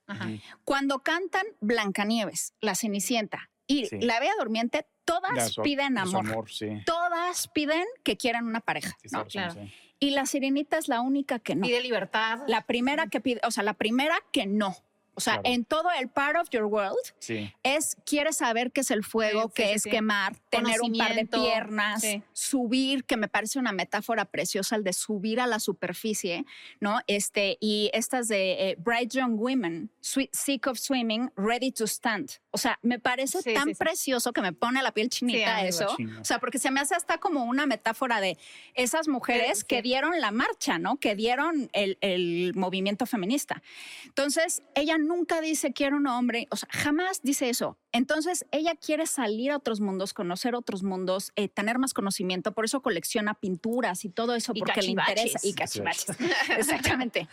[0.65, 3.99] Cuando cantan Blancanieves, La Cenicienta y Sí.
[4.01, 6.47] La Bella Durmiente, todas Ya, su- piden amor.
[6.51, 6.69] sí.
[6.85, 8.95] Todas piden que quieren una pareja.
[9.01, 9.25] Sí, ¿no?
[9.25, 9.55] Claro.
[9.99, 11.63] Y la sirenita es la única que no.
[11.65, 12.39] Pide libertad.
[12.47, 14.75] La primera que pide, o sea, la primera que no.
[15.19, 15.49] O sea, Claro.
[15.53, 17.53] en todo el part of your world Sí.
[17.61, 19.89] es, quiere saber qué es el fuego, Sí, qué sí, es sí.
[19.89, 22.23] quemar, tener un par de piernas, sí.
[22.31, 26.45] subir, que me parece una metáfora preciosa, el de subir a la superficie,
[26.79, 26.99] ¿no?
[27.07, 32.31] Este, y estas de eh, Bright Young Women, sweet, Sick of Swimming, Ready to Stand.
[32.51, 33.77] O sea, me parece Sí, tan sí, sí.
[33.77, 35.95] precioso que me pone la piel chinita eso.
[36.21, 38.37] O sea, porque se me hace hasta como una metáfora de
[38.73, 39.65] esas mujeres Sí.
[39.67, 40.95] que dieron la marcha, ¿no?
[40.97, 43.61] Que dieron el, el movimiento feminista.
[44.05, 47.77] Entonces, ella nunca dice quiero un hombre, o sea, jamás dice eso.
[47.91, 52.63] Entonces, ella quiere salir a otros mundos, conocer otros mundos, eh, tener más conocimiento, por
[52.63, 55.39] eso colecciona pinturas y todo eso, Y porque le interesa.
[55.43, 56.15] Y cachivaches.
[56.57, 57.27] Exactamente.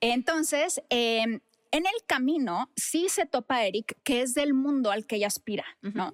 [0.00, 1.40] Entonces, eh,
[1.72, 5.64] en el camino sí se topa Eric, que es del mundo al que ella aspira,
[5.80, 6.12] ¿no?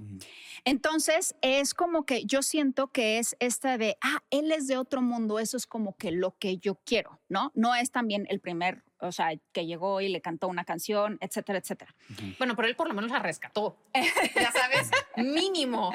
[0.64, 5.03] Entonces es como que yo siento que es esta de, ah, él es de otro
[5.03, 7.51] mundo, eso es como que lo que yo quiero, ¿no?
[7.55, 11.59] No es también el primer, o sea, que llegó y le cantó una canción, etcétera,
[11.59, 11.92] etcétera.
[12.38, 13.77] Bueno, pero él por lo menos la rescató.
[14.37, 15.90] ya sabes, mínimo.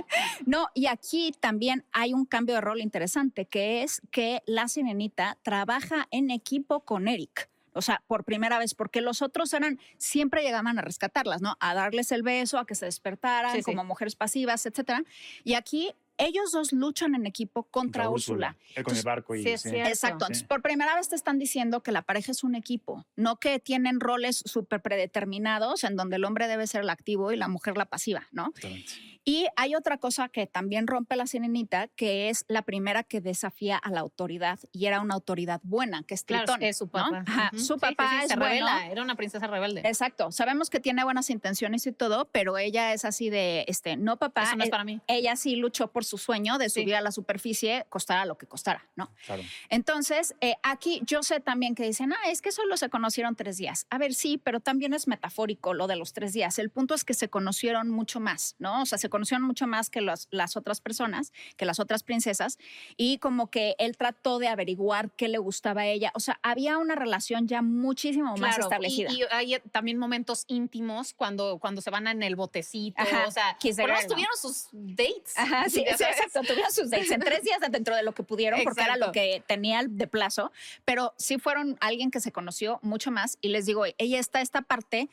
[0.45, 5.37] No, y aquí también hay un cambio de rol interesante, que es que la sirenita
[5.41, 7.52] trabaja en equipo con Eric.
[7.73, 11.55] O sea, por primera vez, porque los otros eran, siempre llegaban a rescatarlas, ¿no?
[11.59, 13.63] A darles el beso, a que se despertaran Sí, sí.
[13.63, 15.03] como mujeres pasivas, etcétera.
[15.43, 18.55] Y aquí ellos dos luchan en equipo contra Úrsula.
[18.83, 19.75] Con el barco y sí, sí.
[19.75, 19.95] Exacto.
[19.97, 20.07] Sí.
[20.25, 23.59] Entonces, por primera vez te están diciendo que la pareja es un equipo, no que
[23.59, 27.77] tienen roles súper predeterminados en donde el hombre debe ser el activo y la mujer
[27.77, 28.49] la pasiva, ¿no?
[28.55, 29.12] Exactamente.
[29.25, 33.77] Y hay otra cosa que también rompe la sirenita, que es la primera que desafía
[33.77, 36.63] a la autoridad y era una autoridad buena, que es Claro, Tritón.
[36.63, 36.91] es su ¿no?
[36.91, 37.23] papá.
[37.25, 37.63] Ajá, Ujú.
[37.63, 38.49] Su papá sí, sí, es se bueno.
[38.67, 39.81] revela, era una princesa rebelde.
[39.85, 40.31] Exacto.
[40.31, 44.43] Sabemos que tiene buenas intenciones y todo, pero ella es así de, este, no papá.
[44.43, 44.99] Eso no es eh, para mí.
[45.07, 46.81] Ella sí luchó por su sueño de Sí.
[46.81, 49.09] subir a la superficie, costara lo que costara, ¿no?
[49.25, 49.43] Claro.
[49.69, 53.57] Entonces, eh, aquí yo sé también que dicen, ah, es que solo se conocieron tres
[53.57, 53.87] días.
[53.89, 56.59] A ver, sí, pero también es metafórico lo de los tres días.
[56.59, 58.81] El punto es que se conocieron mucho más, ¿no?
[58.81, 62.57] O sea, se conocieron mucho más que los- las otras personas, que las otras princesas,
[62.97, 66.11] y como que él trató de averiguar qué le gustaba a ella.
[66.15, 69.11] O sea, había una relación ya muchísimo más Claro, establecida.
[69.11, 72.99] Y, y hay también momentos íntimos cuando, cuando se van en el botecito.
[72.99, 74.15] Ajá, O sea, kiss the por lo girl, menos ¿no?
[74.15, 75.37] tuvieron sus dates.
[75.37, 76.41] Ajá, sí, exacto.
[76.41, 79.11] Tuvieron sus dates en tres días dentro de lo que pudieron, porque era lo Exacto.
[79.13, 80.51] que tenía de plazo.
[80.85, 83.37] Pero sí fueron alguien que se conoció mucho más.
[83.41, 85.09] Y les digo, ella está esta parte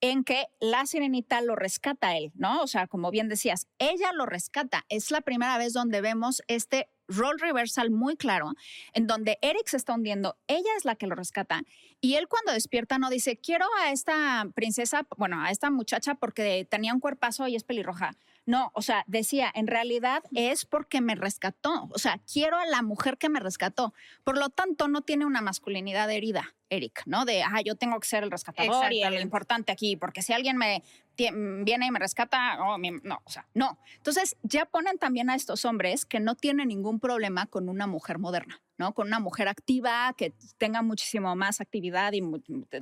[0.00, 2.62] en que la sirenita lo rescata a él, ¿no?
[2.62, 4.84] O sea, como bien decías, ella lo rescata.
[4.88, 8.52] Es la primera vez donde vemos este role reversal muy claro,
[8.92, 11.62] en donde Eric se está hundiendo, ella es la que lo rescata,
[12.00, 16.66] y él cuando despierta no dice, quiero a esta princesa, bueno, a esta muchacha porque
[16.70, 18.16] tenía un cuerpazo y es pelirroja.
[18.46, 22.82] No, o sea, decía, en realidad es porque me rescató, o sea, quiero a la
[22.82, 23.94] mujer que me rescató.
[24.22, 27.24] Por lo tanto, no tiene una masculinidad herida, Eric, ¿no?
[27.24, 30.58] De, ah, yo tengo que ser el rescatador y el importante aquí, porque si alguien
[30.58, 30.82] me
[31.16, 33.78] tie- viene y me rescata, oh, mi- no, o sea, no.
[33.96, 38.18] Entonces, ya ponen también a estos hombres que no tienen ningún problema con una mujer
[38.18, 38.92] moderna, ¿no?
[38.94, 42.20] Con una mujer activa, que tenga muchísimo más actividad y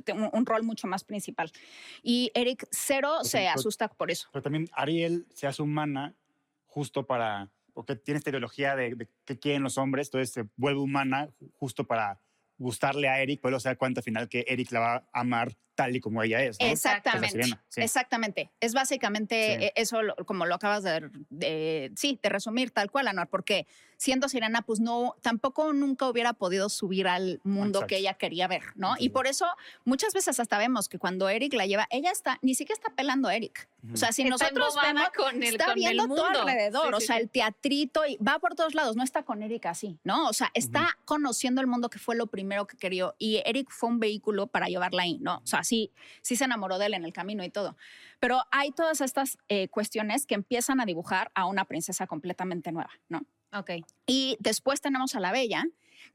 [0.03, 1.51] te- un, un rol mucho más principal.
[2.01, 4.27] Y Eric cero se asusta por eso.
[4.31, 6.13] Pero también Ariel se hace humana
[6.65, 10.79] justo para, porque tiene esta ideología de, de qué quieren los hombres, entonces se vuelve
[10.81, 12.19] humana ju- justo para
[12.57, 15.55] gustarle a Eric, pero se da cuenta al final que Eric la va a amar
[15.75, 16.59] tal y como ella es.
[16.59, 16.65] ¿no?
[16.67, 17.29] Exactamente.
[17.29, 17.81] Pues sirena, sí.
[17.81, 18.51] Exactamente.
[18.59, 19.71] Es básicamente Sí.
[19.75, 24.63] eso, como lo acabas de, de- sí, de resumir tal cual, Anuar, porque siendo sirena,
[24.63, 27.87] pues no, tampoco nunca hubiera podido subir al mundo Exacto.
[27.87, 28.95] que ella quería ver, ¿no?
[28.97, 29.09] Y Sí.
[29.09, 29.45] por eso
[29.85, 33.29] muchas veces hasta vemos que cuando Eric la lleva, ella está, ni siquiera está pelando
[33.29, 33.69] a Eric.
[33.93, 36.39] O sea, si Está nosotros vemos, con el- está con el viendo todo mundo.
[36.41, 37.21] alrededor, Sí, o sea, sí.
[37.23, 40.27] el teatrito y va por todos lados, no está con Eric así, ¿no?
[40.27, 43.89] O sea, está conociendo el mundo que fue lo primero que quería y Eric fue
[43.89, 45.37] un vehículo para llevarla ahí, ¿no?
[45.37, 47.77] O sea, sí, sí se enamoró de él en el camino y todo.
[48.19, 52.91] Pero hay todas estas eh, cuestiones que empiezan a dibujar a una princesa completamente nueva,
[53.09, 53.25] ¿no?
[53.53, 53.71] Ok.
[54.05, 55.63] Y después tenemos a la Bella,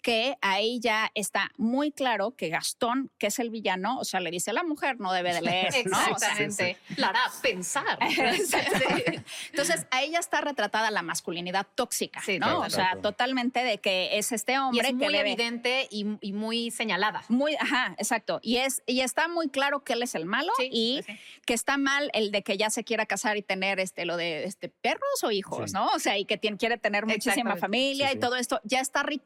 [0.03, 4.31] que ahí ya está muy claro que Gastón, que es el villano, o sea, le
[4.31, 5.98] dice, la mujer no debe de leer, ¿no?
[6.14, 6.77] O sea, Exactamente.
[6.96, 7.98] La hará pensar.
[9.51, 12.46] Entonces, ahí ya está retratada la masculinidad tóxica, Sí, ¿no?
[12.46, 13.01] claro, o sea, claro.
[13.03, 15.20] totalmente de que es este Y hombre es que muy debe...
[15.33, 17.22] evidente y, y muy señalada.
[17.29, 18.40] Muy, ajá, exacto.
[18.42, 21.12] Y, es, y está muy claro que él es el malo Sí, y sí,
[21.44, 24.44] que está mal el de que ya se quiera casar y tener este, lo de
[24.44, 25.74] este, perros o hijos, Sí.
[25.74, 25.87] ¿no?
[25.88, 29.03] O sea, y que tiene, quiere tener muchísima familia Sí, y todo esto ya está
[29.03, 29.22] ri-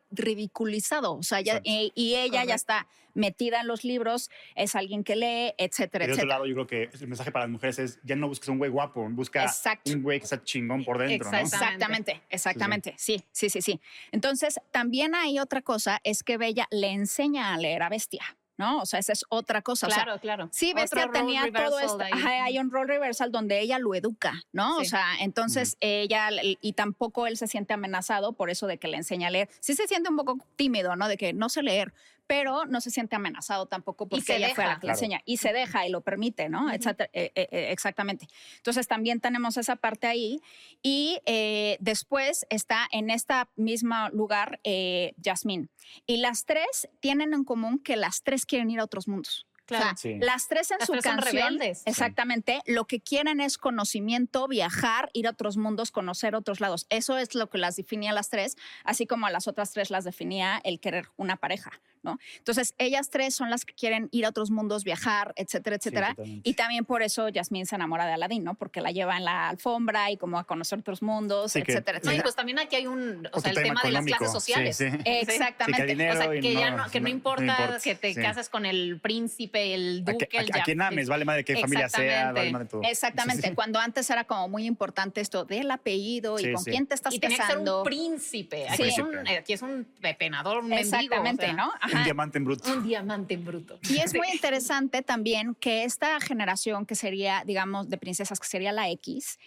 [0.52, 1.14] ridiculizado.
[1.16, 1.70] O sea, ya, Exacto.
[1.70, 6.08] y, y ella ya está metida en los libros, es alguien que lee, etcétera, Y
[6.08, 6.26] de otro etcétera.
[6.34, 8.70] lado, yo creo que el mensaje para las mujeres es, ya no busques un güey
[8.70, 9.92] guapo, busca Exacto.
[9.92, 11.36] un güey que sea chingón por dentro, ¿no?
[11.38, 12.94] Exactamente, exactamente.
[12.96, 13.80] Sí, sí, sí, sí.
[14.12, 18.22] Entonces, también hay otra cosa, es que Bella le enseña a leer a Bestia,
[18.56, 18.80] ¿no?
[18.80, 19.86] O sea, esa es otra cosa.
[19.86, 20.48] o sea, Claro, claro.
[20.52, 22.00] Sí, Bestia tenía todo esto.
[22.00, 24.78] Ajá, hay un rol reversal donde ella lo educa, ¿no?
[24.78, 28.96] O sea, entonces ella, y tampoco él se siente amenazado por eso de que le
[28.96, 29.48] enseña a leer.
[29.60, 31.08] Sí se siente un poco tímido, ¿no?
[31.08, 31.92] De que no sé leer,
[32.32, 34.80] pero no se siente amenazado tampoco porque se ella fue la deja.
[34.80, 34.96] que le Claro.
[34.98, 35.20] enseña.
[35.26, 36.72] Y se deja y lo permite, ¿no?
[36.72, 36.80] Eh,
[37.12, 38.26] eh, eh, exactamente.
[38.56, 40.40] Entonces también tenemos esa parte ahí.
[40.82, 45.68] Y eh, después está en este mismo lugar eh, Jasmine.
[46.06, 49.46] Y las tres tienen en común que las tres quieren ir a otros mundos.
[49.66, 49.84] Claro.
[49.84, 50.18] O sea, Sí.
[50.20, 51.82] las tres en Las su tres son canción, rebeldes.
[51.86, 56.86] exactamente, lo que quieren es conocimiento, viajar, ir a otros mundos, conocer otros lados.
[56.90, 59.90] Eso es lo que las definía a las tres, así como a las otras tres
[59.90, 61.70] las definía el querer una pareja,
[62.02, 62.18] ¿no?
[62.38, 66.16] Entonces, ellas tres son las que quieren ir a otros mundos, viajar, etcétera, etcétera.
[66.24, 68.54] y también por eso Yasmín se enamora de Aladdin, ¿no?
[68.54, 71.98] Porque la lleva en la alfombra y como a conocer otros mundos, Sí, que- etcétera,
[71.98, 72.22] No, y etcétera.
[72.24, 74.76] pues también aquí hay un, o sea, el tema, de las clases sociales.
[74.76, 74.98] Sí, sí.
[75.04, 75.80] Exactamente.
[75.82, 77.80] Sí, que dinero O sea, que ya no- no, que no, no- importa, no importa,
[77.80, 78.20] que te sí.
[78.20, 81.44] cases con el príncipe, el duque, que- a- el a quien ya- ames, vale madre
[81.44, 82.40] qué familia sea, Exactamente.
[82.40, 82.82] vale madre todo.
[82.84, 83.54] Exactamente, Sí, sí.
[83.54, 86.70] cuando antes era como muy importante esto del apellido y con sí.
[86.70, 87.78] quién te estás Y tenía que ser casando.
[87.78, 88.68] un príncipe.
[88.68, 88.88] Aquí, Sí.
[88.90, 90.96] es un, aquí es un pepenador, un mendigo.
[90.96, 91.72] Exactamente, o sea, ¿no?
[91.98, 92.72] Un diamante en bruto.
[92.72, 93.78] Un diamante en bruto.
[93.88, 98.72] Y es muy interesante también que esta generación que sería, digamos, de princesas, que sería
[98.72, 99.38] la X,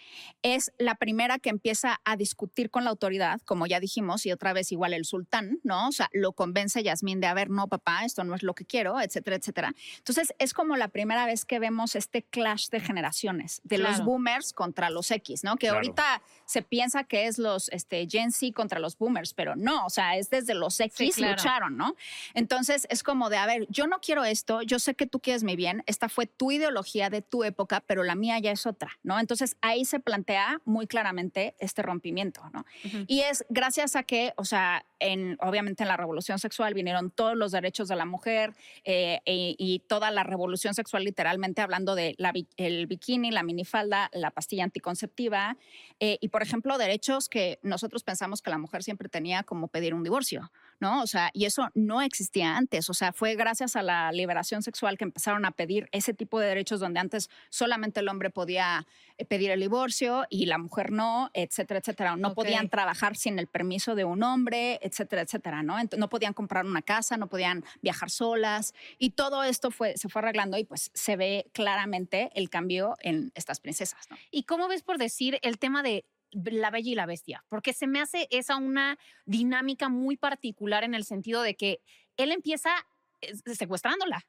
[0.41, 4.53] es la primera que empieza a discutir con la autoridad, como ya dijimos, y otra
[4.53, 5.87] vez igual el sultán, ¿no?
[5.87, 8.65] O sea, lo convence Yasmín de, a ver, no, papá, esto no es lo que
[8.65, 9.73] quiero, etcétera, etcétera.
[9.97, 14.53] Entonces, es como la primera vez que vemos este clash de generaciones, de los boomers
[14.53, 15.55] contra los X, ¿no?
[15.57, 15.77] Que Claro.
[15.77, 19.89] ahorita se piensa que es los este, Gen Z contra los boomers, pero no, o
[19.89, 21.33] sea, es desde los X claro.
[21.35, 21.95] lucharon, ¿no?
[22.33, 25.43] Entonces es como de, a ver, yo no quiero esto, yo sé que tú quieres
[25.43, 28.91] mi bien, esta fue tu ideología de tu época, pero la mía ya es otra,
[29.03, 29.19] ¿no?
[29.19, 32.65] Entonces ahí se plantea muy claramente este rompimiento, ¿no?
[33.07, 37.35] Y es gracias a que, o sea, en, obviamente en la revolución sexual vinieron todos
[37.35, 38.53] los derechos de la mujer
[38.83, 44.09] eh, y, y toda la revolución sexual, literalmente hablando de la, el bikini, la minifalda,
[44.13, 45.57] la pastilla anticonceptiva
[45.99, 49.93] eh, y, por ejemplo, derechos que nosotros pensamos que la mujer siempre tenía como pedir
[49.93, 51.01] un divorcio, ¿no?
[51.01, 52.89] O sea, y eso no existía antes.
[52.89, 56.47] O sea, fue gracias a la liberación sexual que empezaron a pedir ese tipo de
[56.47, 58.85] derechos donde antes solamente el hombre podía
[59.17, 62.15] eh, pedir el divorcio y la mujer no, etcétera, etcétera.
[62.15, 65.77] No podían trabajar sin el permiso de un hombre, etcétera, etcétera, ¿no?
[65.97, 70.21] no podían comprar una casa, no podían viajar solas y todo esto fue, se fue
[70.21, 74.17] arreglando y pues se ve claramente el cambio en estas princesas, ¿no?
[74.31, 77.87] ¿Y cómo ves por decir el tema de la Bella y la Bestia, porque se
[77.87, 81.81] me hace esa una dinámica muy particular en el sentido de que
[82.17, 82.71] él empieza
[83.21, 84.25] eh, secuestrándola.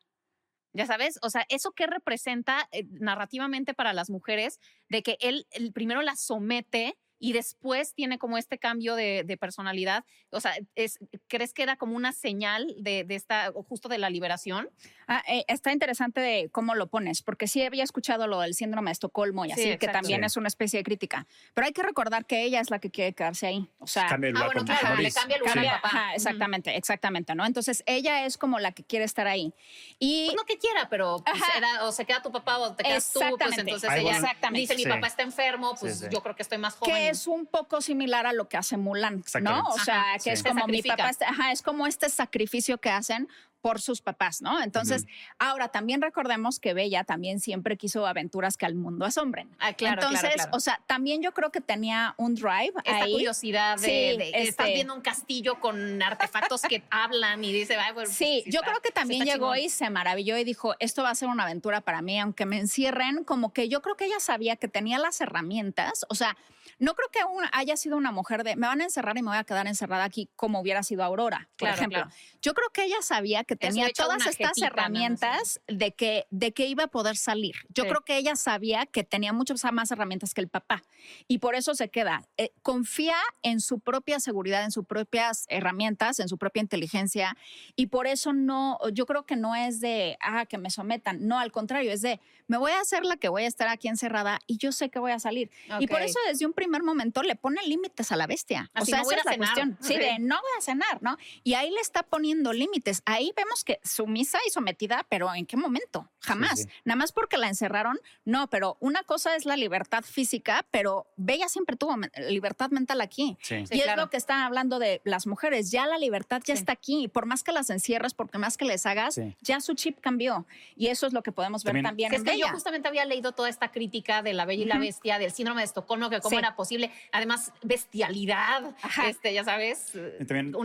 [0.72, 5.46] Ya sabes, o sea, eso que representa eh, narrativamente para las mujeres, de que él,
[5.50, 10.04] él primero la somete y después tiene como este cambio de, personalidad.
[10.30, 10.98] O sea, es,
[11.28, 14.70] ¿crees que era como una señal de, de esta, justo de la liberación?
[15.08, 18.88] Ah, eh, está interesante de cómo lo pones, porque sí había escuchado lo del síndrome
[18.88, 21.26] de Estocolmo y así, que también es una especie de crítica.
[21.54, 23.70] Pero hay que recordar que ella es la que quiere quedarse ahí.
[23.78, 26.14] O sea, cambia el ah, bueno, claro, le cambia el lugar a papá.
[26.14, 27.44] exactamente, exactamente, ¿no?
[27.46, 29.52] Entonces ella es como la que quiere estar ahí.
[29.98, 31.42] Y pues no que quiera, pero pues,
[31.82, 34.20] o se queda tu papá o te quedas tú, pues entonces ella
[34.52, 36.94] dice mi papá está enfermo, pues yo creo que estoy más joven.
[36.94, 39.64] Que es un poco similar a lo que hace Mulan, ¿no?
[39.68, 43.28] O sea, que es como mi papá, ajá, es como este sacrificio que hacen
[43.66, 44.62] por sus papás, ¿no?
[44.62, 45.06] Entonces,
[45.40, 49.50] ahora también recordemos que Bella también siempre quiso aventuras que al mundo asombren.
[49.58, 54.30] Ah, claro, Entonces, o sea, también yo creo que tenía un drive Esta curiosidad de,
[54.32, 58.60] estás este viendo un castillo con artefactos que hablan y dice, Ay, bueno, Sí, yo
[58.60, 61.80] creo que también llegó y se maravilló y dijo, esto va a ser una aventura
[61.80, 65.20] para mí, aunque me encierren, como que yo creo que ella sabía que tenía las
[65.20, 66.36] herramientas, o sea,
[66.78, 67.20] no creo que
[67.52, 70.04] haya sido una mujer de, me van a encerrar y me voy a quedar encerrada
[70.04, 72.06] aquí como hubiera sido Aurora, por ejemplo.
[72.42, 76.84] Yo creo que ella sabía que tenía todas estas herramientas de, que, de que iba
[76.84, 77.56] a poder salir.
[77.70, 80.82] Yo creo que ella sabía que tenía muchas más herramientas que el papá
[81.26, 82.28] y por eso se queda.
[82.36, 87.36] Eh, confía en su propia seguridad, en sus propias herramientas, en su propia inteligencia
[87.74, 91.26] y por eso no, yo creo que no es de, ah, que me sometan.
[91.26, 93.88] No, al contrario, es de, me voy a hacer la que voy a estar aquí
[93.88, 95.50] encerrada y yo sé que voy a salir.
[95.80, 98.70] Y por eso desde un primer momento le pone límites a la bestia.
[98.78, 99.78] o sea, esa es la cuestión.
[99.80, 101.16] Sí, de no voy a cenar, ¿no?
[101.44, 103.02] Y ahí le está poniendo límites.
[103.04, 106.10] Ahí vemos que sumisa y sometida, pero ¿en qué momento?
[106.20, 106.66] Jamás.
[106.84, 111.48] Nada más porque la encerraron, no, pero una cosa es la libertad física, pero Bella
[111.48, 111.96] siempre tuvo
[112.28, 113.36] libertad mental aquí.
[113.50, 115.70] y es lo que están hablando de las mujeres.
[115.70, 117.08] Ya la libertad ya está aquí.
[117.08, 120.46] Por más que las encierres, por más que les hagas, ya su chip cambió.
[120.76, 123.70] Y eso es lo que podemos ver también, en Yo justamente había leído toda esta
[123.70, 126.90] crítica de la Bella y la Bestia, del síndrome de Estocolmo, que cómo era posible.
[127.12, 128.74] Además, bestialidad,
[129.06, 129.92] este, ya sabes,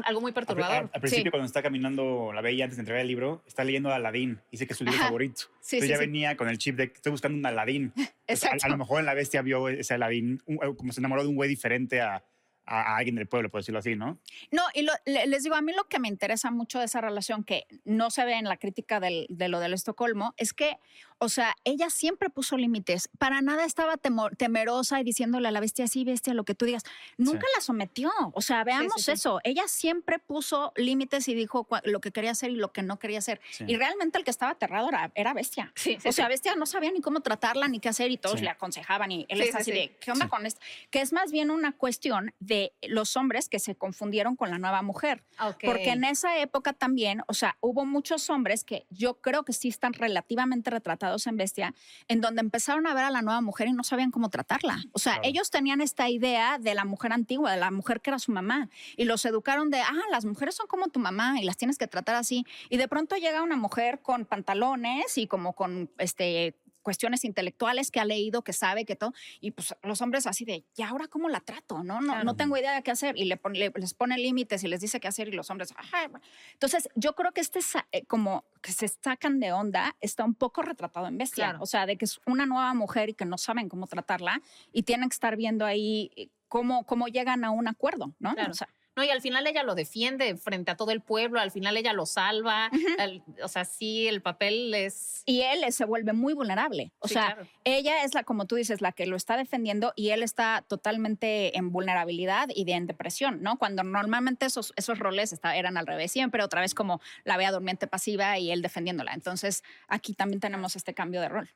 [0.06, 0.90] algo muy perturbador.
[0.94, 3.96] Al, principio, cuando está caminando la Bella antes de entregar el libro, está leyendo a
[3.96, 4.40] Aladín.
[4.52, 5.44] Dice que es su libro favorito.
[5.56, 7.94] Entonces ya venía con el chip de que estoy buscando un Aladín.
[8.64, 10.42] a, lo mejor en la Bestia vio ese Aladín,
[10.78, 12.24] como se enamoró de un güey diferente a
[12.66, 14.20] a, alguien del pueblo, por decirlo así, ¿no?
[14.52, 17.66] No, y les digo, a mí lo que me interesa mucho de esa relación, que
[17.84, 20.78] no se ve en la crítica de lo del Estocolmo, es que,
[21.24, 23.08] o sea, ella siempre puso límites.
[23.20, 23.96] Para nada estaba
[24.38, 26.82] temerosa y diciéndole a la bestia, sí, bestia, lo que tú digas.
[27.16, 28.12] Nunca la sometió.
[28.34, 29.40] O sea, veamos eso.
[29.44, 33.20] Ella siempre puso límites y dijo lo que quería hacer y lo que no quería
[33.20, 33.40] hacer.
[33.68, 35.72] Y realmente el que estaba aterrado era, bestia.
[36.04, 39.12] o sea, bestia no sabía ni cómo tratarla ni qué hacer y todos le aconsejaban
[39.12, 40.60] y él es así de, ¿qué onda con esto?
[40.90, 44.82] Que es más bien una cuestión de los hombres que se confundieron con la nueva
[44.82, 45.24] mujer.
[45.64, 49.68] Porque en esa época también, o sea, hubo muchos hombres que yo creo que sí
[49.68, 51.74] están relativamente retratados en Bestia,
[52.08, 54.78] en donde empezaron a ver a la nueva mujer y no sabían cómo tratarla.
[54.94, 58.20] O sea, ellos tenían esta idea de la mujer antigua, de la mujer que era
[58.20, 61.58] su mamá, y los educaron de, ah, las mujeres son como tu mamá y las
[61.58, 62.46] tienes que tratar así.
[62.70, 68.00] Y de pronto llega una mujer con pantalones y como con este cuestiones intelectuales que
[68.00, 71.30] ha leído, que sabe, que todo, y pues los hombres así de, ¿y ahora cómo
[71.30, 71.84] la trato?
[71.84, 73.40] No, no, no tengo idea de qué hacer, y le,
[73.76, 75.74] les pone límites y les dice qué hacer, y los hombres,
[76.54, 77.60] entonces yo creo que este
[77.92, 81.86] eh, como que se sacan de onda está un poco retratado en Bestia, o sea,
[81.86, 84.42] de que es una nueva mujer y que no saben cómo tratarla,
[84.72, 88.34] y tienen que estar viendo ahí eh, cómo, cómo llegan a un acuerdo, ¿no?
[88.50, 91.52] O sea, no, y al final ella lo defiende frente a todo el pueblo, al
[91.52, 92.70] final ella lo salva.
[93.44, 95.24] o sea, sí, el papel es.
[95.26, 96.92] Y él se vuelve muy vulnerable.
[97.00, 100.24] O sea, ella es la, como tú dices, la que lo está defendiendo y él
[100.24, 103.58] está totalmente en vulnerabilidad y de, en depresión, ¿no?
[103.58, 107.88] Cuando normalmente esos, esos roles eran al revés, siempre otra vez como la vea durmiente
[107.88, 109.14] pasiva y él defendiéndola.
[109.14, 111.50] Entonces, aquí también tenemos este cambio de rol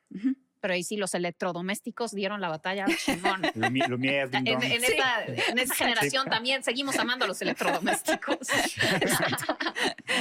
[0.66, 3.40] pero ahí sí los electrodomésticos dieron la batalla chingón.
[3.54, 8.38] en, en, esta, en esa generación también seguimos amando a los electrodomésticos.
[8.48, 8.80] sí,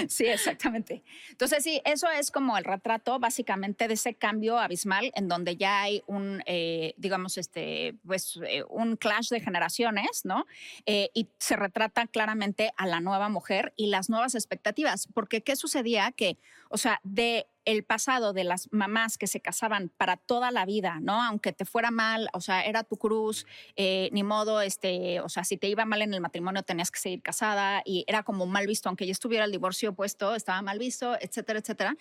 [0.07, 1.01] Sí, exactamente.
[1.31, 5.81] Entonces, sí, eso es como el retrato básicamente de ese cambio abismal en donde ya
[5.81, 10.45] hay un, eh, digamos, este, pues, eh, un clash de generaciones, ¿no?
[10.85, 15.07] Eh, y se retrata claramente a la nueva mujer y las nuevas expectativas.
[15.11, 16.11] Porque, ¿qué sucedía?
[16.11, 16.37] Que,
[16.69, 20.99] o sea, de el pasado de las mamás que se casaban para toda la vida,
[21.01, 21.21] ¿no?
[21.21, 23.45] Aunque te fuera mal, o sea, era tu cruz,
[23.75, 26.99] eh, ni modo, este, o sea, si te iba mal en el matrimonio tenías que
[26.99, 30.79] seguir casada y era como mal visto, aunque ya estuviera el divorcio puesto, estaba mal
[30.79, 31.95] visto, etcétera, etcétera.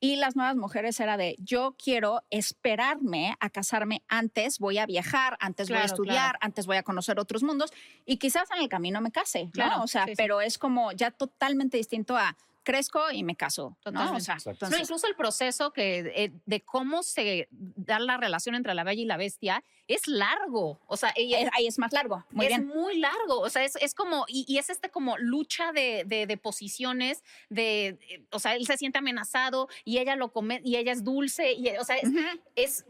[0.00, 5.36] Y las nuevas mujeres era de, yo quiero esperarme a casarme antes, voy a viajar,
[5.40, 7.72] antes voy a estudiar, antes voy a conocer otros mundos
[8.06, 9.82] y quizás en el camino me case, ¿no?
[9.82, 12.36] O sea, pero es como ya totalmente distinto a
[12.68, 13.78] crezco y me caso.
[13.90, 14.14] ¿no?
[14.14, 14.36] O sea,
[14.78, 19.06] incluso el proceso que, eh, de cómo se da la relación entre la bella y
[19.06, 20.78] la bestia es largo.
[20.86, 22.26] O sea, ella, ahí es más largo.
[22.30, 22.66] Muy es bien.
[22.66, 23.40] muy largo.
[23.40, 28.26] O sea, es, es como, y, es este como lucha de, de, posiciones, de, eh,
[28.32, 31.70] o sea, él se siente amenazado y ella lo come, y ella es dulce, y,
[31.70, 31.96] o sea,
[32.54, 32.84] es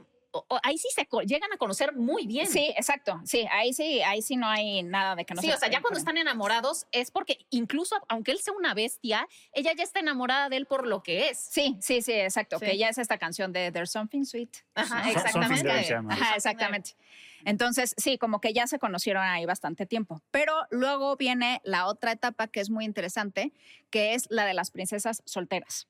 [0.62, 2.46] ahí sí se llegan a conocer muy bien.
[2.46, 3.20] Sí, exacto.
[3.24, 5.80] Sí, ahí sí, ahí sí no hay nada de que no Sí, o sea, ya
[5.80, 10.48] cuando están enamorados es porque incluso aunque él sea una bestia, ella ya está enamorada
[10.48, 11.38] de él por lo que es.
[11.38, 12.58] Sí, sí, sí, exacto.
[12.60, 14.56] Que ya es esta canción de There's Something Sweet.
[14.74, 15.94] Ajá, exactamente.
[16.08, 16.96] Ajá, exactamente.
[17.44, 20.22] Entonces, sí, como que ya se conocieron ahí bastante tiempo.
[20.30, 23.52] Pero luego viene la otra etapa que es muy interesante,
[23.90, 25.88] que es la de las princesas solteras.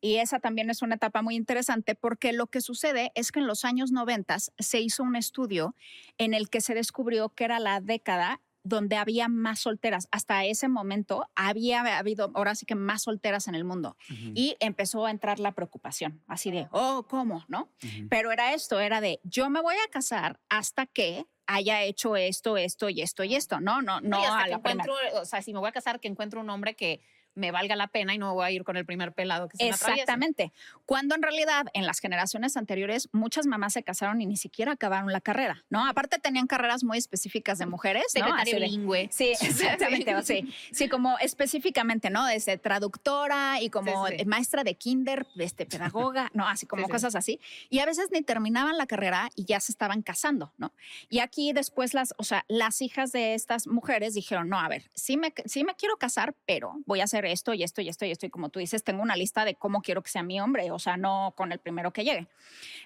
[0.00, 3.46] Y esa también es una etapa muy interesante porque lo que sucede es que en
[3.46, 5.74] los años 90 se hizo un estudio
[6.18, 10.08] en el que se descubrió que era la década donde había más solteras.
[10.10, 13.96] Hasta ese momento había habido, ahora sí que más solteras en el mundo.
[14.08, 17.44] Y empezó a entrar la preocupación, así de, oh, ¿cómo?
[17.48, 17.70] ¿No?
[18.08, 22.56] Pero era esto, era de, yo me voy a casar hasta que haya hecho esto,
[22.56, 23.60] esto y esto y esto.
[23.60, 24.22] No, no, no.
[24.22, 27.02] a la encuentro, o sea, si me voy a casar, que encuentro un hombre que
[27.34, 29.68] me valga la pena y no voy a ir con el primer pelado que se
[29.68, 30.52] Exactamente.
[30.86, 35.12] Cuando en realidad en las generaciones anteriores muchas mamás se casaron y ni siquiera acabaron
[35.12, 35.86] la carrera, ¿no?
[35.86, 39.08] Aparte tenían carreras muy específicas de mujeres, Secretaria bilingüe.
[39.10, 40.22] Sí, exactamente.
[40.22, 42.26] sí, sí, como específicamente, ¿no?
[42.26, 46.48] Desde traductora y como maestra de kinder, este, pedagoga, ¿no?
[46.48, 47.40] Así como cosas así.
[47.70, 50.72] Y a veces ni terminaban la carrera y ya se estaban casando, ¿no?
[51.08, 54.90] Y aquí después las, o sea, las hijas de estas mujeres dijeron, no, a ver,
[54.94, 58.04] sí me, sí me quiero casar, pero voy a hacer esto y esto y esto
[58.04, 58.26] y esto.
[58.26, 60.78] Y como tú dices, tengo una lista de cómo quiero que sea mi hombre, o
[60.78, 62.26] sea, no con el primero que llegue.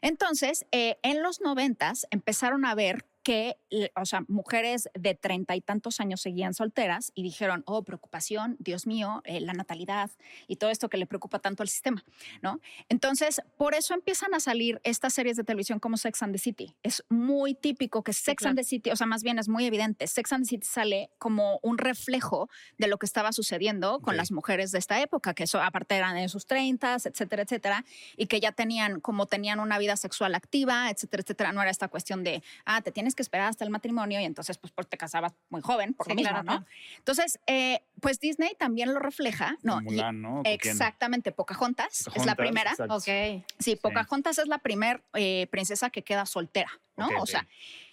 [0.03, 3.59] Entonces, eh, en los noventas empezaron a ver que,
[3.97, 8.87] o sea, mujeres de treinta y tantos años seguían solteras y dijeron, oh, preocupación, Dios
[8.87, 10.13] mío, eh, la natalidad
[10.47, 12.05] y todo esto que le preocupa tanto al sistema,
[12.41, 12.61] ¿no?
[12.89, 16.77] Entonces, por eso empiezan a salir estas series de televisión como Sex and the City.
[16.85, 20.07] Es muy típico que Sex and the City, o sea, más bien es muy evidente,
[20.07, 22.49] Sex and the City sale como un reflejo
[22.79, 26.17] de lo que estaba sucediendo con las mujeres de esta época, que eso aparte eran
[26.17, 27.85] en sus treintas, etcétera, etcétera,
[28.17, 31.89] y que ya tenían, como tenían una vida sexual activa, etcétera, etcétera, no era esta
[31.89, 34.97] cuestión de, ah, te tienes que esperar hasta el matrimonio y entonces pues, pues te
[34.97, 36.65] casabas muy joven, por lo mismo, ¿no?
[36.99, 39.81] Entonces, eh, pues Disney también lo refleja, ¿no?
[39.81, 40.43] ¿no?
[40.45, 42.75] Exactamente, Pocahontas, es la primera.
[42.89, 43.45] Ok.
[43.59, 47.09] Sí, Pocahontas es la primera eh, princesa que queda soltera, ¿no?
[47.21, 47.47] o sea,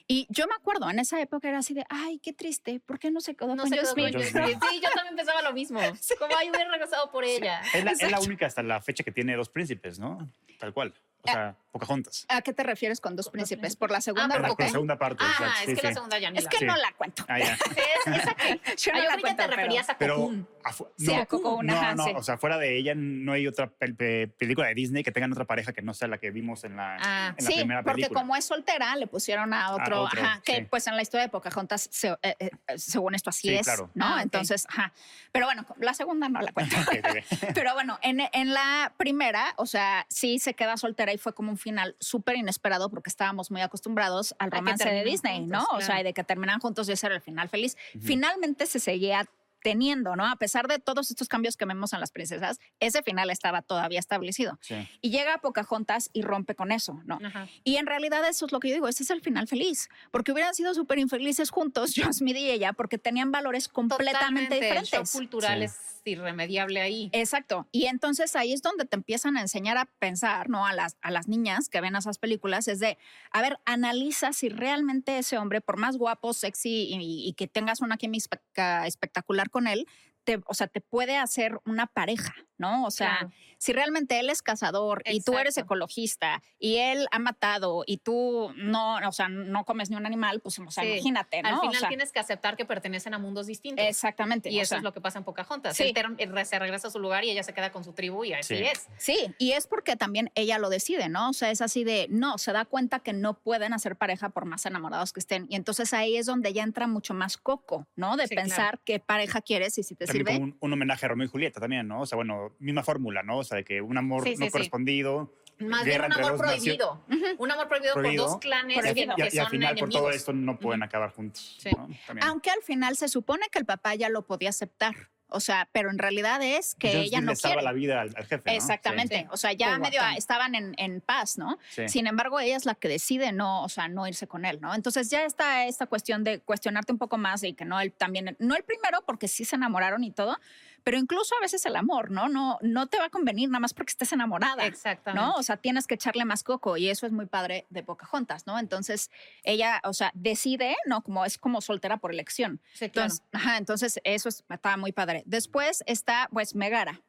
[0.08, 3.10] y yo me acuerdo, en esa época era así de, ay, qué triste, ¿por qué
[3.10, 5.80] no se quedó no con Sí, yo también pensaba lo mismo.
[6.20, 7.62] Como, ay, hubiera regresado por ella.
[7.74, 10.30] es la única hasta la fecha que tiene dos príncipes, ¿no?
[10.60, 10.94] Tal cual.
[11.22, 12.28] O sea, Pocahontas.
[12.30, 13.76] ¿A qué te refieres con dos príncipes?
[13.76, 15.24] ¿Por la segunda ah, por la segunda parte.
[15.26, 17.26] Ah, es que la segunda ya ni Es que no la cuento.
[17.28, 17.58] Ah, ya.
[18.06, 20.48] esa que, yo no la cuento, te referías a Cocoon.
[20.64, 21.66] Pero, sí, a Cocoon.
[21.66, 25.32] No, no, o sea, fuera de ella no hay otra película de Disney que tengan
[25.32, 28.08] otra pareja que no sea la que vimos en la, ah, en la primera película.
[28.08, 31.30] porque como es soltera, le pusieron a otro, ajá, que pues en la historia de
[31.30, 33.90] Pocahontas, eh, eh, según esto así es, claro.
[33.96, 34.20] ¿no?
[34.20, 34.94] Entonces, ajá.
[35.32, 36.76] Pero bueno, la segunda no la cuento.
[37.56, 41.50] pero bueno, en, en la primera, o sea, sí se queda soltera y fue como
[41.50, 45.66] un final súper inesperado porque estábamos muy acostumbrados al romance de Disney, ¿no?
[45.72, 47.76] O sea, de que terminan juntos y ese era el final feliz.
[48.00, 49.28] Finalmente se seguía
[49.64, 50.28] teniendo, ¿no?
[50.28, 54.00] A pesar de todos estos cambios que vemos en las princesas, ese final estaba todavía
[54.00, 54.60] establecido.
[55.02, 57.20] Y llega Pocahontas y rompe con eso, ¿no?
[57.64, 60.32] Y en realidad eso es lo que yo digo, ese es el final feliz, porque
[60.32, 65.12] hubieran sido súper infelices juntos, John Smith y ella, porque tenían valores completamente diferentes.
[65.12, 67.10] culturales irremediable ahí.
[67.14, 67.68] Exacto.
[67.72, 70.66] Y entonces ahí es donde te empiezan a enseñar a pensar, ¿no?
[70.66, 72.98] A las, a las niñas que ven esas películas, es de,
[73.32, 77.82] a ver, analiza si realmente ese hombre, por más guapo, sexy y, y que tengas
[77.82, 79.88] una química espectacular con él,
[80.26, 82.86] te, o sea, te puede hacer una pareja, ¿no?
[82.86, 83.32] O sea, Claro.
[83.58, 88.52] si realmente él es cazador y tú eres ecologista y él ha matado y tú
[88.56, 90.90] no, o sea, no comes ni un animal, pues, o sea, Sí.
[90.92, 91.50] imagínate, ¿no?
[91.50, 93.86] Al O final sea, tienes que aceptar que pertenecen a mundos distintos.
[93.86, 94.50] Exactamente.
[94.50, 95.76] Y eso sea, es lo que pasa en Pocahontas.
[95.76, 95.94] Sí.
[96.18, 98.58] Él se regresa a su lugar y ella se queda con su tribu y así
[98.58, 98.64] Sí.
[98.64, 98.88] es.
[98.98, 101.30] Sí, y es porque también ella lo decide, ¿no?
[101.30, 104.46] O sea, es así de, no, se da cuenta que no pueden hacer pareja por
[104.46, 105.48] más enamorados que estén.
[105.50, 108.18] Y entonces ahí es donde ya entra mucho más coco, ¿no?
[108.18, 110.40] De Sí, pensar qué pareja quieres y si te También sirve.
[110.40, 112.02] como un, un homenaje a Romeo y Julieta también, ¿no?
[112.02, 113.40] O sea, bueno, misma fórmula, ¿no?
[113.40, 114.52] O sea, de que un amor Sí, sí, no sí.
[114.52, 115.34] correspondido.
[115.60, 117.36] Más bien guerra un amor dos naciones- prohibido.
[117.38, 118.90] Un amor prohibido, prohibido, por dos clanes Por que.
[118.90, 120.16] Y, que y al son final, por todo enemigos.
[120.16, 120.86] esto, no pueden Ujú.
[120.88, 121.58] acabar juntos.
[121.62, 121.70] Sí.
[121.78, 121.88] ¿no?
[122.22, 125.10] Aunque al final se supone que el papá ya lo podía aceptar.
[125.36, 127.64] O sea, pero en realidad es que Entonces, ella le no salva quiere.
[127.66, 128.56] la vida al, al jefe, ¿no?
[128.56, 129.18] Exactamente.
[129.22, 129.28] Sí.
[129.32, 131.58] O sea, ya medio estaban en, en paz, ¿no?
[131.72, 131.88] Sí.
[131.90, 134.76] Sin embargo, ella es la que decide no, o sea, no irse con él, ¿no?
[134.76, 138.36] Entonces ya está esta cuestión de cuestionarte un poco más y que no él también,
[138.38, 140.38] no el primero porque sí se enamoraron y todo,
[140.84, 142.28] pero incluso a veces el amor, ¿no?
[142.30, 144.66] No, no te va a convenir nada más porque estés enamorada.
[144.66, 145.26] Exactamente.
[145.26, 145.34] ¿no?
[145.36, 148.60] O sea, tienes que echarle más coco y eso es muy padre de Pocahontas, ¿no?
[148.60, 149.10] Entonces,
[149.44, 151.02] ella, o sea, decide, ¿no?
[151.02, 152.60] Como es como soltera por elección.
[152.74, 153.06] Sí, claro.
[153.14, 155.24] Entonces, ajá, entonces eso es- está muy padre.
[155.26, 157.02] Después está, pues, Megara.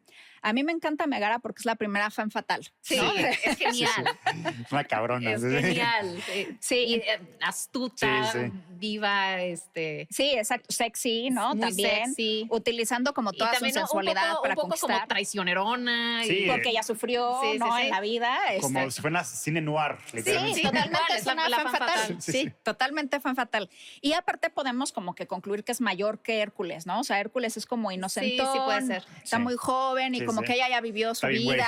[0.46, 2.70] A mí me encanta Megara porque es la primera fan fatal.
[2.82, 3.12] Sí, ¿no?
[3.14, 4.18] es genial.
[4.70, 5.32] Una cabrona.
[5.32, 5.48] Es sí.
[5.50, 6.22] genial.
[6.26, 6.56] Sí.
[6.60, 8.52] Sí, Y, eh, astuta, Sí, sí.
[8.70, 10.06] viva, este.
[10.10, 11.50] Sí, exacto, sexy, ¿no?
[11.54, 12.46] muy También sexy.
[12.50, 14.96] utilizando como Y toda su también un sensualidad poco, para un poco conquistar.
[14.98, 16.24] como traicionerona.
[16.24, 16.44] Sí.
[16.44, 17.76] y- porque ella sufrió, Sí, sí, ¿no?
[17.76, 17.82] sí.
[17.84, 18.38] En la vida.
[18.60, 20.56] Como este, si fuera cine noir, literalmente.
[20.60, 21.88] Sí, tal totalmente es la- la fan fan fatal.
[21.98, 22.22] fatal.
[22.22, 22.52] Sí, Sí, sí.
[22.62, 23.70] totalmente fan fatal.
[24.00, 27.00] Y aparte podemos como que concluir que es mayor que Hércules, ¿no?
[27.00, 28.42] O sea, Hércules es como inocente.
[28.52, 29.04] sí puede ser.
[29.22, 29.42] Está Sí.
[29.42, 30.46] muy joven y Sí, como sí.
[30.46, 31.66] que ella ya vivió su vida,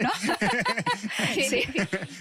[0.00, 0.10] ¿no?
[1.34, 1.62] Sí.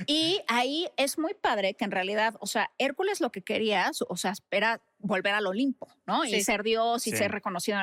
[0.07, 4.17] Y ahí es muy padre que en realidad, o sea, Hércules lo que quería, o
[4.17, 6.23] sea, espera volver al Olimpo, ¿no?
[6.23, 6.35] Sí.
[6.35, 7.17] Y ser Dios y Sí.
[7.17, 7.77] ser reconocido.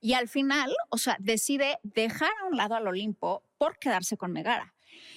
[0.00, 4.32] Y al final, o sea, decide dejar a un lado al Olimpo por quedarse con
[4.32, 4.73] Megara.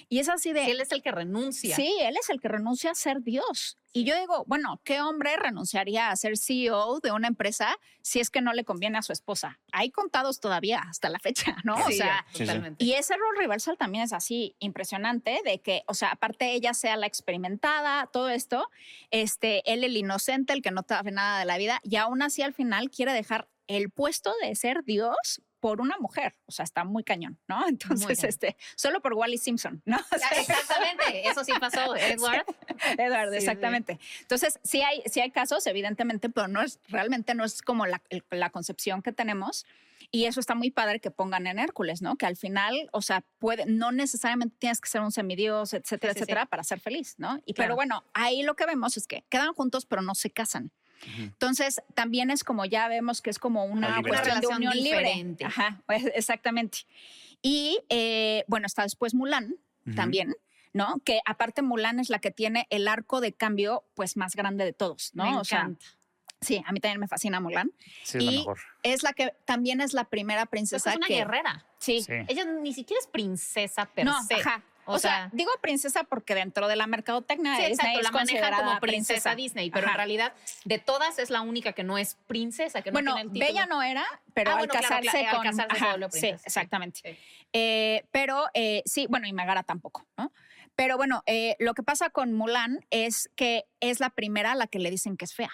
[0.08, 0.64] Y es así de...
[0.64, 1.76] Sí, él es el que renuncia.
[1.76, 3.76] Sí, él es el que renuncia a ser Dios.
[3.92, 8.30] Y yo digo, bueno, ¿qué hombre renunciaría a ser CEO de una empresa si es
[8.30, 9.58] que no le conviene a su esposa?
[9.72, 11.74] Hay contados todavía hasta la fecha, ¿no?
[11.74, 12.40] o sea, sí.
[12.40, 12.84] totalmente.
[12.84, 16.96] y ese rol reversal también es así impresionante de que, o sea, aparte ella sea
[16.96, 18.68] la experimentada, todo esto,
[19.10, 22.42] este, él el inocente, el que no sabe nada de la vida, y aún así
[22.42, 26.34] al final quiere dejar el puesto de ser Dios por una mujer.
[26.46, 27.66] O sea, está muy cañón, ¿no?
[27.68, 29.96] Entonces, este, solo por Wally Simpson, ¿no?
[30.14, 32.44] O sea, Exactamente, eso sí pasó, Edward.
[32.96, 33.98] Edward, Sí, exactamente.
[34.20, 38.00] Entonces, sí hay, sí hay casos, evidentemente, pero no es, realmente no es como la,
[38.30, 39.66] la concepción que tenemos.
[40.10, 42.16] Y eso está muy padre que pongan en Hércules, ¿no?
[42.16, 46.20] Que al final, o sea, puede, no necesariamente tienes que ser un semidios, etcétera, Sí,
[46.20, 46.22] sí, sí.
[46.24, 47.36] etcétera, para ser feliz, ¿no?
[47.44, 47.68] Y Claro.
[47.68, 50.70] pero bueno, ahí lo que vemos es que quedan juntos, pero no se casan.
[51.18, 54.74] Entonces, también es como ya vemos que es como una Una cuestión de relación unión
[54.74, 54.98] libre.
[54.98, 55.44] diferente.
[55.44, 56.78] Ajá, pues, exactamente.
[57.42, 59.54] Y eh, bueno, está después Mulan
[59.94, 60.34] también,
[60.72, 61.00] ¿no?
[61.04, 64.72] Que aparte Mulan es la que tiene el arco de cambio pues más grande de
[64.72, 65.30] todos, ¿no?
[65.30, 65.86] Me O sea, encanta.
[66.40, 67.72] sí, a mí también me fascina Mulan.
[68.02, 68.58] Sí, es la Y mejor.
[68.82, 71.64] Es la que también es la primera Pues princesa es una que guerrera.
[71.78, 72.02] Sí.
[72.02, 72.12] Sí.
[72.26, 74.34] Ella ni siquiera es princesa per No, se.
[74.34, 74.62] ajá.
[74.90, 77.98] O, O sea, sea- digo princesa porque dentro de la mercadotecnia Sí, de Disney exacto,
[78.00, 78.10] es la
[78.40, 79.92] manejan como princesa, Disney, pero Ajá.
[79.92, 80.32] en realidad
[80.64, 83.46] de todas es la única que no es princesa, que no Bueno, tiene el título.
[83.46, 85.44] Bella no era, pero Ah, al bueno, casarse claro, al con...
[85.44, 86.42] casarse se ajá, vuelve sí, princesa, sí.
[86.46, 87.00] exactamente.
[87.04, 87.18] Sí.
[87.52, 90.32] Eh, pero eh, sí, bueno, y Megara tampoco, ¿no?
[90.74, 94.68] Pero bueno, eh, lo que pasa con Mulan es que es la primera a la
[94.68, 95.50] que le dicen que es fea.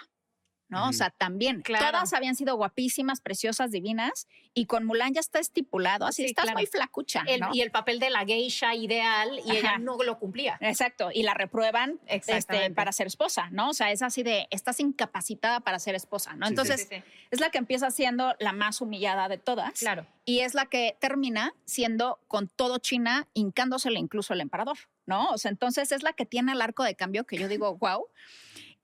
[0.67, 0.89] ¿No?
[0.89, 1.61] O sea, también.
[1.61, 1.85] Claro.
[1.91, 6.45] Todas habían sido guapísimas, preciosas, divinas, y con Mulan ya está estipulado, así Sí, estás
[6.45, 6.57] claro.
[6.59, 7.23] muy flacucha.
[7.27, 7.49] El- ¿no?
[7.53, 10.57] Y el papel de la geisha ideal y ella no lo cumplía.
[10.61, 13.69] Exacto, y la reprueban este, para ser esposa, ¿no?
[13.69, 16.45] O sea, es así de, estás incapacitada para ser esposa, ¿no?
[16.47, 16.51] Sí.
[16.51, 19.79] Entonces, Sí, sí, es la que empieza siendo la más humillada de todas.
[19.79, 20.05] claro.
[20.27, 25.29] Y es la que termina siendo con todo China, hincándosele incluso el emperador, ¿no?
[25.29, 28.07] O sea, entonces es la que tiene el arco de cambio que yo digo, wow.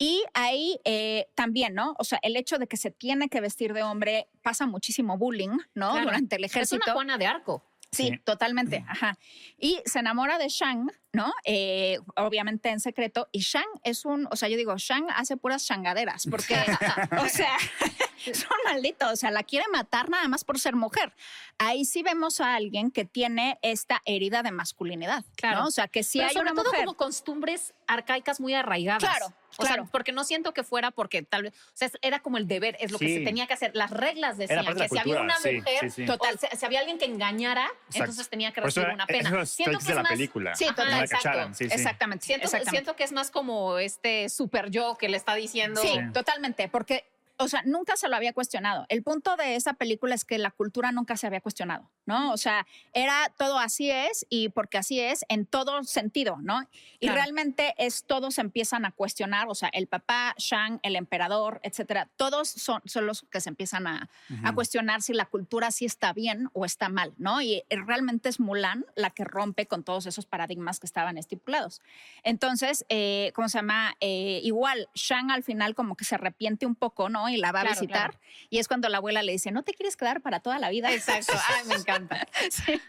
[0.04, 1.96] Y ahí eh, también, ¿no?
[2.00, 5.58] O sea, el hecho de que se tiene que vestir de hombre pasa muchísimo bullying,
[5.76, 5.92] ¿no?
[5.92, 6.06] Claro.
[6.06, 6.82] Durante el Es ejército.
[6.86, 7.64] una Juana de Arco.
[7.92, 8.18] Sí, Sí.
[8.24, 8.84] totalmente.
[8.88, 9.18] Ajá.
[9.60, 11.34] Y se enamora de Shang, ¿no?
[11.46, 13.28] Eh, obviamente en secreto.
[13.32, 16.56] Y Shang es un, o sea, yo digo, Shang hace puras changaderas, porque,
[17.22, 17.56] o sea,
[18.26, 21.14] es un maldito, o sea, la quiere matar nada más por ser mujer.
[21.58, 25.62] Ahí sí vemos a alguien que tiene esta herida de masculinidad, Claro.
[25.62, 25.68] ¿no?
[25.68, 26.86] O sea, que si Pero hay sobre una todo mujer.
[26.86, 29.04] como costumbres arcaicas muy arraigadas.
[29.04, 29.90] Claro, O sea, claro.
[29.92, 32.92] porque no siento que fuera porque tal vez, o sea, era como el deber, es
[32.92, 33.18] lo que Sí.
[33.18, 33.72] se tenía que hacer.
[33.76, 36.06] Las reglas decían parte de que la si había una sí, mujer, sí, sí.
[36.06, 36.36] Total.
[36.36, 37.98] o si, si había alguien que engañara, Exacto.
[37.98, 39.30] entonces tenía que recibir una pena.
[39.30, 40.56] Eso es Siento que de es la más- película.
[40.56, 41.30] Sí, total, la exacto.
[41.30, 41.76] cacharan, sí, sí.
[41.76, 42.26] Exactamente.
[42.26, 42.72] Siento, exactamente.
[42.72, 45.82] siento que es más como este super yo que le está diciendo.
[45.82, 46.00] Sí, Sí.
[46.14, 47.06] totalmente, porque,
[47.42, 48.86] o sea, nunca se lo había cuestionado.
[48.90, 52.32] El punto de esa película es que la cultura nunca se había cuestionado, ¿no?
[52.32, 56.62] O sea, era todo así es y porque así es en todo sentido, ¿no?
[57.00, 57.16] Y Claro.
[57.16, 62.48] realmente es todos empiezan a cuestionar, o sea, el papá, Shang, el emperador, etcétera, todos
[62.50, 64.10] son, son los que se empiezan a,
[64.44, 67.42] a cuestionar si la cultura sí está bien o está mal, ¿no?
[67.42, 71.82] Y realmente es Mulan la que rompe con todos esos paradigmas que estaban estipulados.
[72.24, 73.96] Entonces, eh, ¿cómo se llama?
[74.00, 77.30] Eh, igual, Shang al final como que se arrepiente un poco, ¿no?
[77.34, 78.12] Y la va a visitar.
[78.12, 78.20] claro.
[78.50, 80.92] Y es cuando la abuela le dice, ¿no te quieres quedar para toda la vida?
[80.94, 81.34] Exacto.
[81.50, 82.28] Ay, me encanta.
[82.50, 82.80] Sí.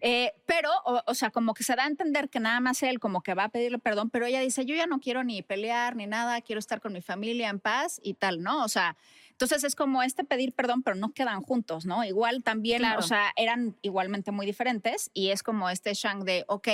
[0.00, 2.98] Eh, pero, o, o sea, como que se da a entender que nada más él
[3.00, 5.94] como que va a pedirle perdón, pero ella dice, yo ya no quiero ni pelear
[5.96, 8.64] ni nada, quiero estar con mi familia en paz y tal, ¿no?
[8.64, 8.96] O sea,
[9.30, 12.04] entonces es como este pedir perdón, pero no quedan juntos, ¿no?
[12.04, 13.00] Igual también, Claro.
[13.00, 16.68] o sea, eran igualmente muy diferentes y es como este Shang de, ok,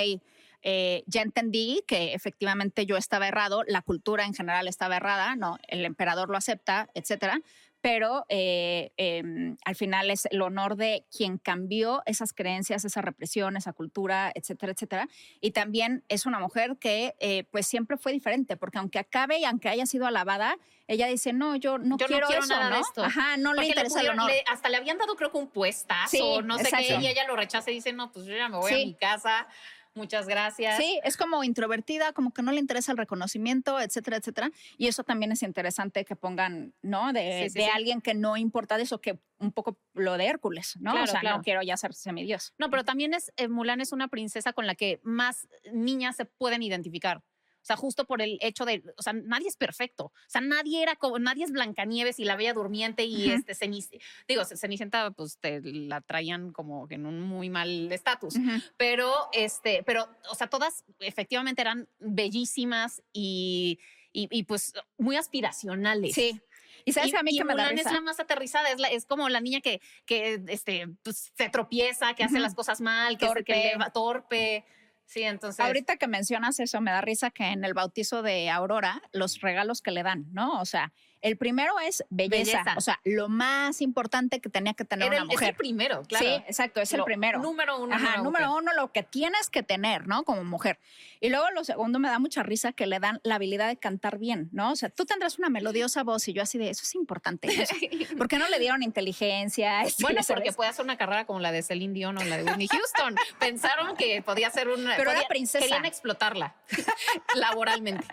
[0.63, 5.57] eh, ya entendí que efectivamente yo estaba errado, la cultura en general estaba errada, ¿no?
[5.67, 7.39] El emperador lo acepta, etcétera.
[7.83, 13.57] Pero eh, em, al final es el honor de quien cambió esas creencias, esa represión,
[13.57, 15.07] esa cultura, etcétera, etcétera.
[15.39, 19.45] Y también es una mujer que eh, pues siempre fue diferente, porque aunque acabe y
[19.45, 22.65] aunque haya sido alabada, ella dice, no, yo no, Yo no quiero, quiero eso, nada
[22.69, 22.81] de ¿no?
[22.81, 23.03] esto.
[23.03, 24.31] Ajá, no le Porque interesa el pudieron- honor.
[24.31, 26.85] le- hasta le habían dado, creo que un puestazo, Sí, no sé exacto.
[26.87, 28.85] qué, y ella lo rechaza y dice, no, pues yo ya me voy a Sí.
[28.85, 29.47] mi casa,
[29.95, 30.77] muchas gracias.
[30.77, 34.51] Sí, es como introvertida, como que no le interesa el reconocimiento, etcétera, etcétera.
[34.77, 37.13] Y eso también es interesante que pongan, ¿no?
[37.13, 37.71] De, Sí, sí, de sí.
[37.73, 40.91] alguien que no importa de eso, que un poco lo de Hércules, ¿no?
[40.91, 41.37] Claro, o sea, claro.
[41.37, 42.53] no quiero ya ser semidios.
[42.57, 46.25] No, pero también es, eh, Mulan es una princesa con la que más niñas se
[46.25, 47.23] pueden identificar.
[47.61, 50.05] O sea, justo por el hecho de, o sea, nadie es perfecto.
[50.05, 53.35] O sea, nadie era como, nadie es Blancanieves y la Bella Durmiente y Ujú.
[53.37, 54.03] este Cenicienta.
[54.27, 58.35] Digo, Cenicienta, pues te la traían como en un muy mal estatus.
[58.35, 58.49] Ujú.
[58.77, 63.79] Pero, este, pero, o sea, todas efectivamente eran bellísimas y,
[64.11, 66.13] y, y, pues muy aspiracionales.
[66.15, 66.41] Sí.
[66.83, 67.93] Y sabes Y, a mí que me da Mulan es risa?
[67.93, 72.15] la más aterrizada, es, la- es como la niña que, que este, pues, se tropieza,
[72.15, 73.43] que hace las cosas mal, que se Torpe.
[73.43, 74.65] que eleva- torpe.
[75.11, 75.59] Sí, entonces.
[75.59, 79.81] Ahorita que mencionas eso, me da risa que en el bautizo de Aurora, los regalos
[79.81, 80.61] que le dan, ¿no?
[80.61, 82.73] O sea, el primero es belleza, Belleza.
[82.77, 85.49] o sea, lo más importante que tenía que tener era una el, es mujer.
[85.49, 86.25] el primero, claro.
[86.25, 87.39] Sí, exacto, es el primero.
[87.39, 87.95] Número uno.
[87.95, 88.63] Ajá, número mujer.
[88.63, 90.23] uno, lo que tienes que tener, ¿no?
[90.23, 90.79] Como mujer.
[91.19, 94.17] Y luego lo segundo, me da mucha risa que le dan la habilidad de cantar
[94.17, 94.71] bien, ¿no?
[94.71, 97.47] O sea, tú tendrás una melodiosa voz y yo así de, eso es importante.
[98.17, 99.83] ¿Por qué no le dieron inteligencia?
[99.83, 100.41] Este, Bueno, ¿sabes?
[100.41, 103.15] porque puede hacer una carrera como la de Celine Dion o la de Whitney Houston.
[103.39, 104.95] Pensaron que podía ser una.
[104.97, 105.63] Pero era princesa.
[105.63, 106.55] Querían explotarla
[107.35, 108.07] laboralmente.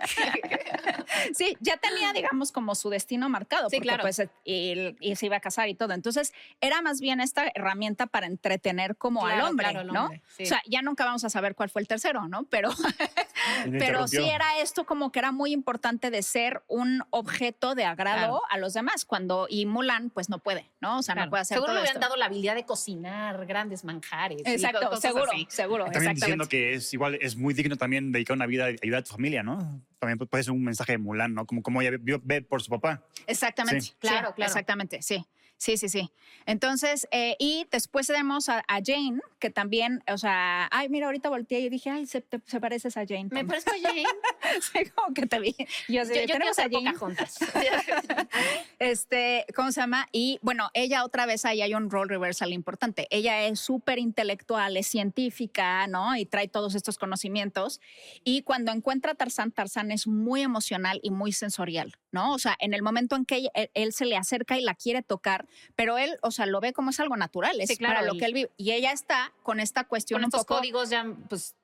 [1.35, 4.03] Sí, ya tenía, digamos, como su destino marcado, Sí, porque claro.
[4.03, 5.93] pues y, y se iba a casar y todo.
[5.95, 10.05] Entonces, era más bien esta herramienta para entretener como al hombre, claro, ¿no?
[10.05, 10.43] hombre, sí.
[10.43, 12.45] O sea, ya nunca vamos a saber cuál fue el tercero, ¿no?
[12.51, 12.71] Pero,
[13.79, 18.09] pero sí era esto como que era muy importante de ser un objeto de agrado
[18.19, 18.43] Claro.
[18.51, 20.99] a los demás, cuando, y Mulan, pues no puede, ¿no?
[20.99, 21.27] O sea, Claro.
[21.27, 22.07] no puede hacer Seguro todo le hubieran esto.
[22.09, 24.43] dado la habilidad de cocinar grandes manjares.
[24.45, 25.47] y Exacto, cosas seguro, así.
[25.51, 29.01] seguro, También diciendo que es igual, es muy digno también dedicar una vida a ayudar
[29.01, 29.81] a tu familia, ¿no?
[29.99, 31.47] También puede ser un mensaje de Mulan, ¿no?
[31.47, 33.03] Como, como ella vio, ve por su papá.
[33.27, 33.95] Exactamente, Sí.
[33.99, 34.49] Claro, sí, claro.
[34.49, 35.25] Exactamente, sí.
[35.59, 36.11] Sí, sí, sí.
[36.47, 41.29] Entonces, eh, y después tenemos a, a Jane, que también, o sea, ay, mira, ahorita
[41.29, 43.29] volteé y dije, ay, se, te- se pareces a Jane.
[43.33, 43.49] Me Tom".
[43.49, 44.05] parezco a Jane.
[44.63, 45.55] Sí, como que te vi.
[45.89, 46.93] Yo, Yo, yo tenemos a Jane.
[46.93, 47.39] Pocahontas.
[48.79, 50.09] Este, ¿cómo se llama?
[50.13, 53.07] Y bueno, ella otra vez ahí hay un role reversal importante.
[53.11, 56.17] Ella es súper intelectual, es científica, ¿no?
[56.17, 57.81] Y trae todos estos conocimientos.
[58.25, 62.33] Y cuando encuentra a Tarzán, Tarzán es muy emocional y muy sensorial, ¿no?
[62.35, 64.75] O sea, en el momento en que ella- él, él se le acerca y la
[64.75, 65.47] quiere tocar,
[65.77, 68.19] pero él, o sea, lo ve como es algo natural, es Sí, claro, para lo
[68.19, 68.51] que él vive.
[68.57, 71.55] Y ella está con esta cuestión Con un estos poco códigos ya, pues,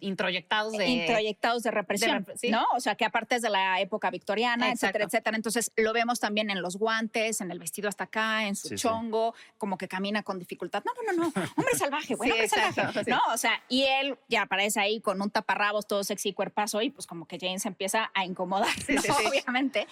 [0.00, 0.86] introyectados de.
[0.86, 2.50] introyectados de represión, de rep- sí.
[2.50, 2.64] ¿no?
[2.74, 5.06] O sea, que aparte es de la época victoriana, etcétera, Exacto.
[5.16, 5.36] etcétera.
[5.36, 8.76] Entonces, lo vemos también en los guantes, en el vestido hasta acá, en su Sí,
[8.78, 8.82] sí.
[8.82, 10.82] chongo, como que camina con dificultad.
[10.84, 13.10] No, no, no, no, hombre salvaje, bueno, Sí, hombre salvaje, exacto, sí.
[13.10, 13.20] ¿no?
[13.32, 17.06] O sea, y él ya aparece ahí con un taparrabos todo sexy cuerpazo y pues
[17.06, 19.02] como que Jane se empieza a incomodar, Sí, ¿no?
[19.02, 19.26] sí, sí.
[19.26, 19.86] obviamente.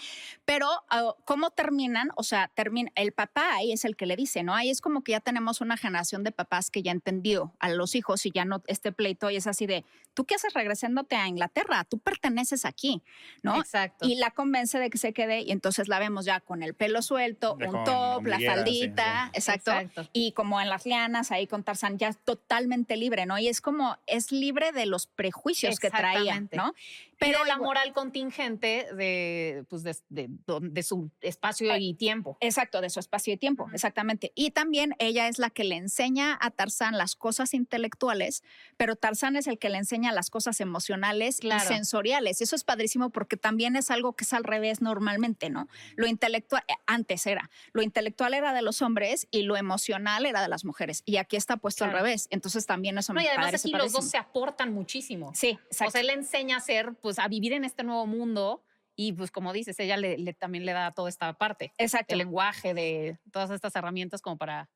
[0.45, 2.11] Pero, ah, ¿cómo terminan?
[2.17, 4.55] O sea, termina, el papá ahí es el que le dice, ¿no?
[4.55, 7.95] Ahí es como que ya tenemos una generación de papás que ya entendió a los
[7.95, 9.85] hijos y ya no este pleito y es así de,
[10.15, 11.85] ¿tú qué haces regresándote a Inglaterra?
[11.85, 13.03] Tú perteneces aquí,
[13.43, 13.57] ¿no?
[13.57, 14.07] Exacto.
[14.07, 17.03] Y la convence de que se quede y entonces la vemos ya con el pelo
[17.03, 19.39] suelto, un top, la sí, faldita, sí.
[19.39, 19.71] exacto.
[19.71, 20.11] Exacto.
[20.13, 23.39] Y como en las lianas, ahí con Tarzán, ya totalmente libre, ¿no?
[23.39, 26.41] Y es como, es libre de los prejuicios que traía.
[26.53, 26.75] ¿no?
[27.19, 30.29] Pero la moral contingente de, pues de, de-
[30.63, 32.37] de su espacio y tiempo.
[32.41, 33.75] Exacto, de su espacio y tiempo, Ujú.
[33.75, 34.33] exactamente.
[34.35, 38.43] Y también ella es la que le enseña a Tarzán las cosas intelectuales,
[38.77, 41.65] pero Tarzán es el que le enseña las cosas emocionales Claro.
[41.65, 42.41] y sensoriales.
[42.41, 45.69] Eso es padrísimo porque también es algo que es al revés normalmente, ¿no?
[45.97, 50.41] Lo intelectual, eh, antes era, lo intelectual era de los hombres y lo emocional era
[50.43, 51.03] de las mujeres.
[51.05, 51.99] Y aquí está puesto Claro.
[51.99, 52.29] al revés.
[52.31, 55.33] Entonces también eso No, me y además aquí los dos se aportan muchísimo.
[55.35, 55.93] Sí, O exacto.
[55.93, 58.65] sea, él le enseña a ser, pues, a vivir en este nuevo mundo
[58.97, 62.15] y, pues, como dices, ella le, le- también le da toda esta parte, exacto.
[62.15, 64.69] el lenguaje de todas estas herramientas como para,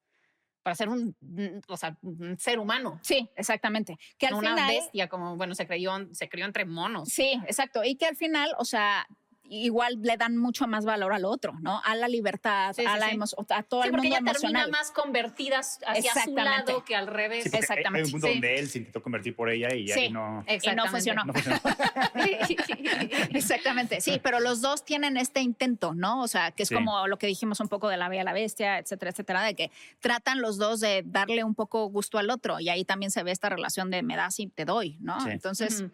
[0.63, 1.17] para ser un,
[1.67, 3.99] o sea, un ser humano, Sí, exactamente.
[4.17, 7.09] Que al no una final, bestia, como, bueno, se creyó, se crió entre monos.
[7.09, 7.83] Sí, exacto.
[7.83, 9.05] Y que al final, o sea,
[9.53, 11.81] igual le dan mucho más valor al otro, ¿no?
[11.85, 13.17] A la libertad, Sí, a, sí, la sí.
[13.17, 14.71] emo- a todo Sí, el porque mundo ella termina emocional.
[14.71, 16.43] más convertida hacia su Exactamente.
[16.73, 17.45] lado que al revés.
[17.45, 18.33] Sí, porque hay- Hay Exactamente, un punto sí.
[18.35, 20.01] donde él se intentó convertir por ella y Sí.
[20.01, 20.91] ahí no, Exactamente.
[20.91, 21.25] funcionó.
[21.25, 21.61] no funcionó.
[23.31, 26.23] Exactamente, sí, pero los dos tienen este intento, ¿no?
[26.23, 26.75] O sea, que es Sí.
[26.75, 29.55] como lo que dijimos un poco de la bella y la bestia, etcétera, etcétera, de
[29.55, 33.23] que tratan los dos de darle un poco gusto al otro y ahí también se
[33.23, 35.21] ve esta relación de me das y te doy, ¿no?
[35.21, 35.31] Sí.
[35.31, 35.85] Entonces,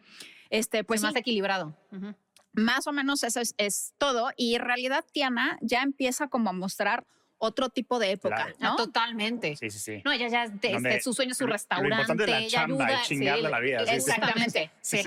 [0.51, 1.75] este, pues pues más sí, equilibrado.
[1.93, 2.15] Ujú.
[2.59, 6.53] Más o menos eso es, es todo y en realidad Tiana ya empieza como a
[6.53, 7.07] mostrar
[7.41, 8.57] otro tipo de época, Claro.
[8.61, 8.77] ¿no?
[8.77, 9.55] Totalmente.
[9.57, 10.03] Sí, sí, sí.
[10.05, 11.95] No, ella ya, este, Donde su sueño es su lo- lo restaurante.
[11.95, 13.03] importante es la ella chamba ayuda.
[13.03, 13.95] chingarle la vida, sí, sí.
[13.97, 15.03] Exactamente, sí,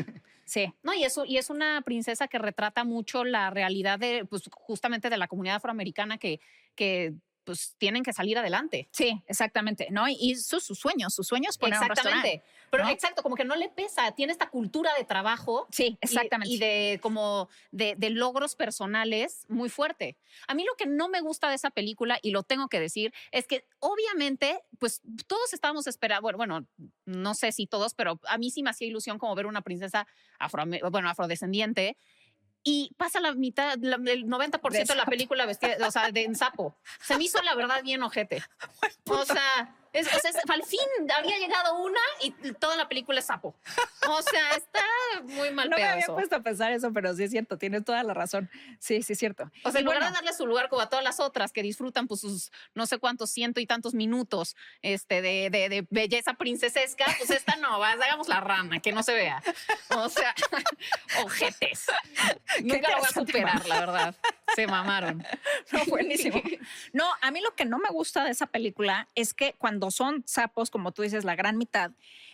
[0.45, 0.73] sí.
[0.81, 5.09] No, y eso, y es una princesa que retrata mucho la realidad de, pues, justamente
[5.09, 6.39] de la comunidad afroamericana que,
[6.75, 7.13] que
[7.51, 8.87] pues, tienen que salir adelante.
[8.91, 10.07] Sí, exactamente, ¿no?
[10.07, 12.27] Y, y sus, sus sueños, sus sueños poner un restaurante.
[12.35, 12.61] Exactamente.
[12.71, 12.89] Pero ¿no?
[12.89, 15.67] exacto, como que no le pesa, tiene esta cultura de trabajo.
[15.71, 16.53] Sí, y- exactamente.
[16.53, 20.17] Y, de como de, de logros personales muy fuerte.
[20.47, 23.13] A mí lo que no me gusta de esa película, y lo tengo que decir,
[23.31, 26.67] es que obviamente, pues todos estábamos esperando, bueno, bueno,
[27.05, 30.07] no sé si todos, pero a mí sí me hacía ilusión como ver una princesa
[30.39, 31.97] afro, bueno, afrodescendiente.
[32.63, 35.09] Y pasa la mitad, la- el 90% de, la sapo.
[35.09, 36.75] película vestida, o sea, de en sapo.
[37.01, 38.43] Se me hizo la verdad bien ojete.
[39.05, 40.79] O sea, es, o sea, al fin
[41.17, 43.55] había llegado una y toda la película es sapo.
[44.07, 44.83] O sea, está
[45.23, 46.13] muy mal no me había eso.
[46.15, 48.49] puesto a pensar eso, pero sí es cierto, tienes toda la razón.
[48.79, 49.51] Sí, sí es cierto.
[49.63, 51.51] O sea, en Y lugar bueno, de darle su lugar como a todas las otras
[51.51, 55.87] que disfrutan pues sus no sé cuántos ciento y tantos minutos este, de, de- de
[55.89, 59.41] belleza princesesca, pues esta no, vas, hagamos la rana, que no se vea.
[59.89, 60.33] O sea,
[61.23, 61.85] ojetes.
[62.63, 64.15] Nunca lo voy a superar, la verdad.
[64.55, 65.23] Se mamaron.
[65.71, 66.41] No, buenísimo.
[66.93, 70.23] No, a mí lo que no me gusta de esa película es que cuando son
[70.25, 71.91] sapos, como tú dices, la gran mitad,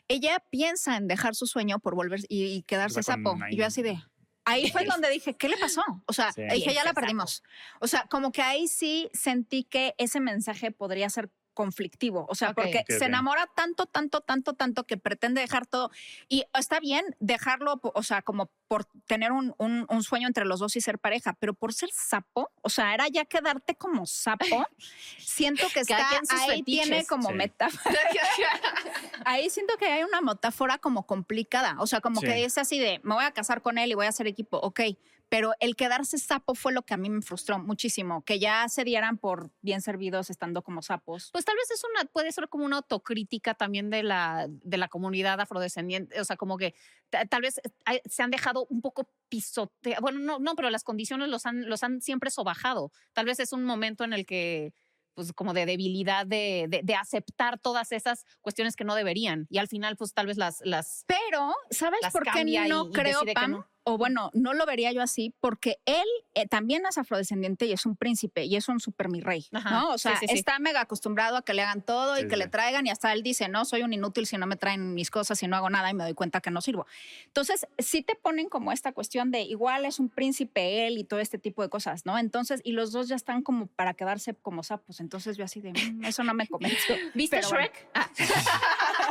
[0.07, 3.37] ella piensa en dejar su sueño por volver y, y quedarse sapo.
[3.49, 4.01] Y yo así de...
[4.45, 5.83] Ahí fue donde dije, ¿qué le pasó?
[6.05, 6.41] O sea, Sí.
[6.49, 7.43] dije, ya la perdimos.
[7.81, 12.53] O sea, como que ahí sí sentí que ese mensaje podría ser conflictivo, o sea,
[12.53, 15.89] porque se enamora tanto, tanto, tanto, tanto que pretende dejar todo
[16.29, 20.59] y está bien dejarlo, o sea, como por tener un, un- un sueño entre los
[20.59, 24.45] dos y ser pareja, pero por ser sapo, o sea, era ya quedarte como sapo,
[25.17, 25.97] siento que está,
[26.29, 27.07] ahí tiene fetiches.
[27.07, 27.33] como Sí.
[27.33, 27.95] metáfora,
[29.25, 32.27] ahí siento que hay una metáfora como complicada, o sea, como Sí.
[32.27, 34.57] que es así de, me voy a casar con él y voy a hacer equipo,
[34.57, 34.81] ok,
[35.29, 38.85] pero el quedarse sapo fue lo que a mí me frustró muchísimo, que ya se
[38.85, 41.29] dieran por bien servidos estando como sapos.
[41.33, 44.87] Pues tal vez es una, puede ser como una autocrítica también de la, de la
[44.87, 46.75] comunidad afrodescendiente, o sea, como que
[47.09, 50.85] ta- tal vez hay- se han dejado un poco pisotear, bueno, no, no, pero las
[50.85, 52.91] condiciones los han, los han siempre sobajado.
[53.11, 54.73] Tal vez es un momento en el que,
[55.17, 59.47] pues como de debilidad, de, de, de aceptar todas esas cuestiones que no deberían.
[59.49, 62.91] Y al final, pues tal vez las, las Pero, ¿sabes Las por qué no y
[62.91, 63.51] creo, Pam?
[63.51, 63.67] no.
[63.89, 67.85] O bueno, no lo vería yo así, porque él eh, también es afrodescendiente y es
[67.85, 69.89] un príncipe y es un super mi rey, Ajá, ¿no?
[69.91, 70.33] O sí, sea, sí, sí.
[70.33, 72.39] está mega acostumbrado a que le hagan todo y Sí, que sí.
[72.41, 75.09] le traigan y hasta él dice, no, soy un inútil si no me traen mis
[75.09, 76.85] cosas y no hago nada y me doy cuenta que no sirvo.
[77.27, 81.21] Entonces, sí te ponen como esta cuestión de igual es un príncipe él y todo
[81.21, 82.17] este tipo de cosas, ¿no?
[82.19, 84.99] Entonces, y los dos ya están como para quedarse como sapos.
[84.99, 86.97] Entonces yo así de, "Mm, eso no me convenció.
[87.13, 87.87] ¿Viste Pero bueno, Shrek?
[87.93, 88.09] Ah,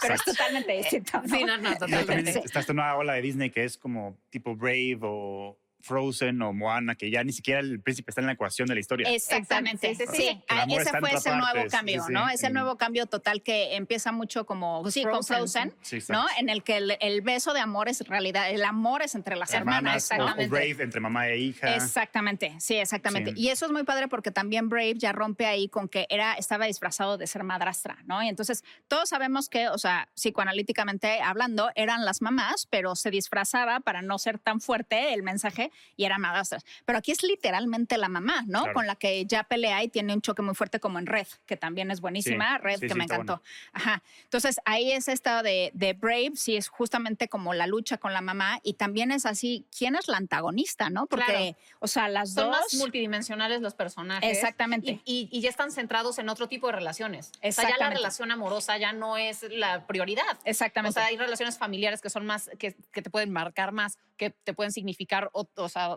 [0.00, 1.20] pero es totalmente distinto.
[1.22, 1.28] ¿no?
[1.28, 2.38] sí, no, no, totalmente.
[2.44, 6.94] está esta nueva ola de Disney que es como tipo Brave o Frozen o Moana,
[6.96, 9.08] que ya ni siquiera el príncipe está en la ecuación de la historia.
[9.10, 9.94] Exactamente.
[9.94, 10.42] Sí, sí, sí.
[10.48, 12.28] Ah, ese fue ese parte, nuevo cambio, sí, ¿no?
[12.28, 16.22] Ese nuevo cambio total que empieza mucho como sí, con Frozen, Frozen, Sí, exacto.
[16.22, 16.28] ¿no?
[16.38, 19.52] En el que el, el beso de amor es realidad, el amor es entre las
[19.54, 20.50] hermanas, Hermanas o- o, exactamente.
[20.50, 21.74] Brave entre mamá e hija.
[21.76, 23.32] Exactamente, sí, exactamente.
[23.34, 23.40] Sí.
[23.40, 26.66] Y eso es muy padre porque también Brave ya rompe ahí con que era, estaba
[26.66, 28.22] disfrazado de ser madrastra, ¿no?
[28.22, 33.80] Y entonces todos sabemos que, o sea, psicoanalíticamente hablando, eran las mamás, pero se disfrazaba
[33.80, 36.64] para no ser tan fuerte el mensaje y era madrastras.
[36.84, 38.60] Pero aquí es literalmente la mamá, ¿no?
[38.62, 38.74] Claro.
[38.74, 41.56] Con la que ya pelea y tiene un choque muy fuerte como en Red, que
[41.56, 43.42] también es buenísima, Sí, Red, sí, que sí, me encantó.
[43.72, 44.02] Ajá.
[44.24, 48.20] Entonces ahí es esta de, de Brave, sí es justamente como la lucha con la
[48.20, 51.06] mamá y también es así, ¿quién es la antagonista, no?
[51.06, 51.56] Porque, Claro.
[51.80, 52.56] o sea, las Son dos...
[52.60, 54.30] más multidimensionales los personajes.
[54.30, 55.00] Exactamente.
[55.04, 57.28] Y, y- y ya están centrados en otro tipo de relaciones.
[57.28, 57.96] O sea, ya la Exactamente.
[57.96, 60.38] relación amorosa ya no es la prioridad.
[60.44, 60.90] Exactamente.
[60.90, 64.30] O sea, hay relaciones familiares que son más, que, que te pueden marcar más, que
[64.30, 65.96] te pueden significar ot- o sea,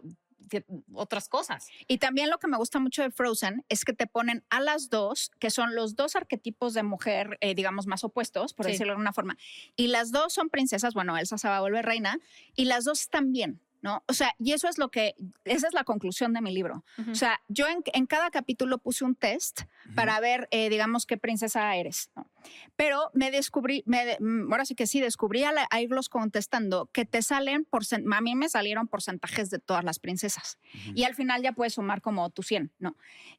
[0.50, 1.68] que- otras cosas.
[1.88, 4.90] Y también lo que me gusta mucho de Frozen es que te ponen a las
[4.90, 8.74] dos, que son los dos arquetipos de mujer, eh, digamos, más opuestos, por Sí.
[8.74, 9.38] decirlo de alguna forma.
[9.76, 12.18] Y las dos son princesas, bueno, Elsa se va a volver reina,
[12.56, 14.04] y las dos están bien, ¿no?
[14.08, 16.84] O sea, y eso es lo que, esa es la conclusión de mi libro.
[17.10, 19.62] O sea, yo en, en cada capítulo puse un test
[19.96, 22.30] para ver, eh, digamos, qué princesa eres, ¿no?
[22.76, 27.06] Pero me descubrí, me, mm, ahora sí que sí, descubrí al a irlos contestando que
[27.06, 30.58] te salen, porcen- a mí me salieron porcentajes de todas las princesas.
[30.96, 32.96] Y al final ya puedes sumar como tu 100, ¿no?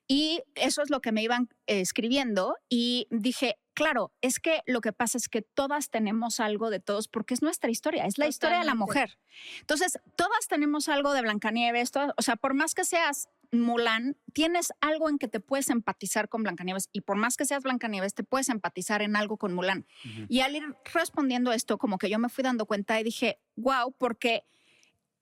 [0.06, 4.80] Y eso es lo que me iban eh, escribiendo y dije, claro, es que lo
[4.80, 8.26] que pasa es que todas tenemos algo de todos porque es nuestra historia, es la
[8.26, 9.18] historia de la mujer.
[9.60, 14.72] Entonces, todas tenemos algo de Blancanieves, todas, o sea, por más que seas Mulan, tienes
[14.80, 18.24] algo en que te puedes empatizar con Blancanieves y por más que seas Blancanieves, te
[18.24, 19.86] puedes empatizar en algo con Mulan.
[20.28, 23.94] Y al ir respondiendo esto, como que yo me fui dando cuenta y dije, wow,
[23.98, 24.44] porque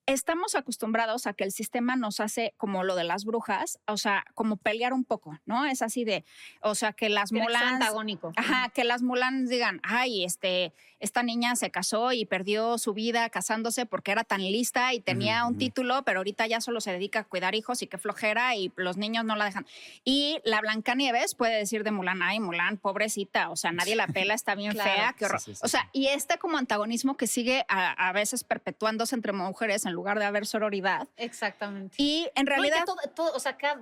[0.05, 4.25] estamos acostumbrados a que el sistema nos hace como lo de las brujas, o sea,
[4.33, 5.65] como pelear un poco, ¿no?
[5.65, 6.25] Es así de,
[6.61, 7.73] o sea, que las Mulans...
[7.73, 8.31] antagónico.
[8.35, 13.29] Ajá, que las Mulans digan, ay, este, esta niña se casó y perdió su vida
[13.29, 17.19] casándose porque era tan lista y tenía un título, pero ahorita ya solo se dedica
[17.19, 19.65] a cuidar hijos y qué flojera y los niños no la dejan.
[20.03, 24.33] Y la Blancanieves puede decir de Mulan, ay, Mulan, pobrecita, o sea, nadie la pela,
[24.33, 24.91] está bien Claro.
[24.91, 25.41] fea, qué horror.
[25.41, 29.15] Sí, sí, sí, o sea, y este como antagonismo que sigue a, a veces perpetuándose
[29.15, 31.07] entre mujeres en lugar de haber sororidad.
[31.17, 31.95] Exactamente.
[31.97, 32.85] Y en No, y que realidad...
[32.85, 33.77] todo, todo- o sea, cada,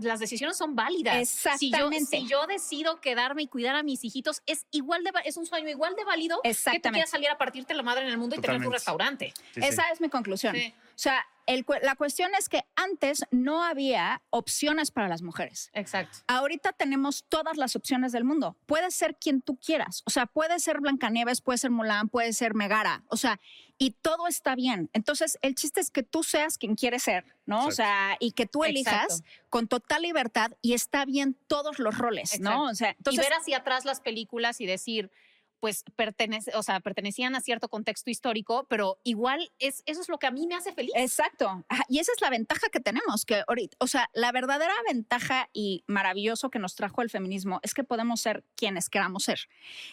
[0.00, 1.16] las decisiones son válidas.
[1.16, 2.06] Exactamente.
[2.06, 5.36] Si yo, si yo decido quedarme y cuidar a mis hijitos, es igual de es
[5.36, 6.90] un sueño igual de válido que tú Exactamente.
[6.92, 8.76] quieras salir a partirte la madre en el mundo y tener tu Totalmente.
[8.76, 9.32] restaurante.
[9.52, 9.68] Sí, sí.
[9.68, 10.54] Esa es mi conclusión.
[10.54, 10.72] Sí.
[10.74, 15.70] O sea, el la cuestión es que antes no había opciones para las mujeres.
[15.74, 16.18] Exacto.
[16.28, 18.56] Ahorita tenemos todas las opciones del mundo.
[18.66, 20.02] Puedes ser quien tú quieras.
[20.06, 23.02] O sea, puede ser Blancanieves, puede ser Mulan, puede ser Megara.
[23.08, 23.38] O sea,
[23.78, 24.90] y todo está bien.
[24.92, 27.66] Entonces, el chiste es que tú seas quien quieres ser, ¿no?
[27.66, 29.46] O sea, y que tú elijas Exacto.
[29.48, 32.64] con total libertad y está bien todos los roles, ¿no?
[32.64, 35.10] O sea, entonces, y ver hacia atrás las películas y decir,
[35.60, 40.18] pues pertenece, o sea, pertenecían a cierto contexto histórico, pero igual es, eso es lo
[40.18, 40.92] que a mí me hace feliz.
[40.94, 41.64] Exacto.
[41.88, 45.84] Y esa es la ventaja que tenemos, que ahorita, o sea, la verdadera ventaja y
[45.86, 49.40] maravilloso que nos trajo el feminismo es que podemos ser quienes queramos ser.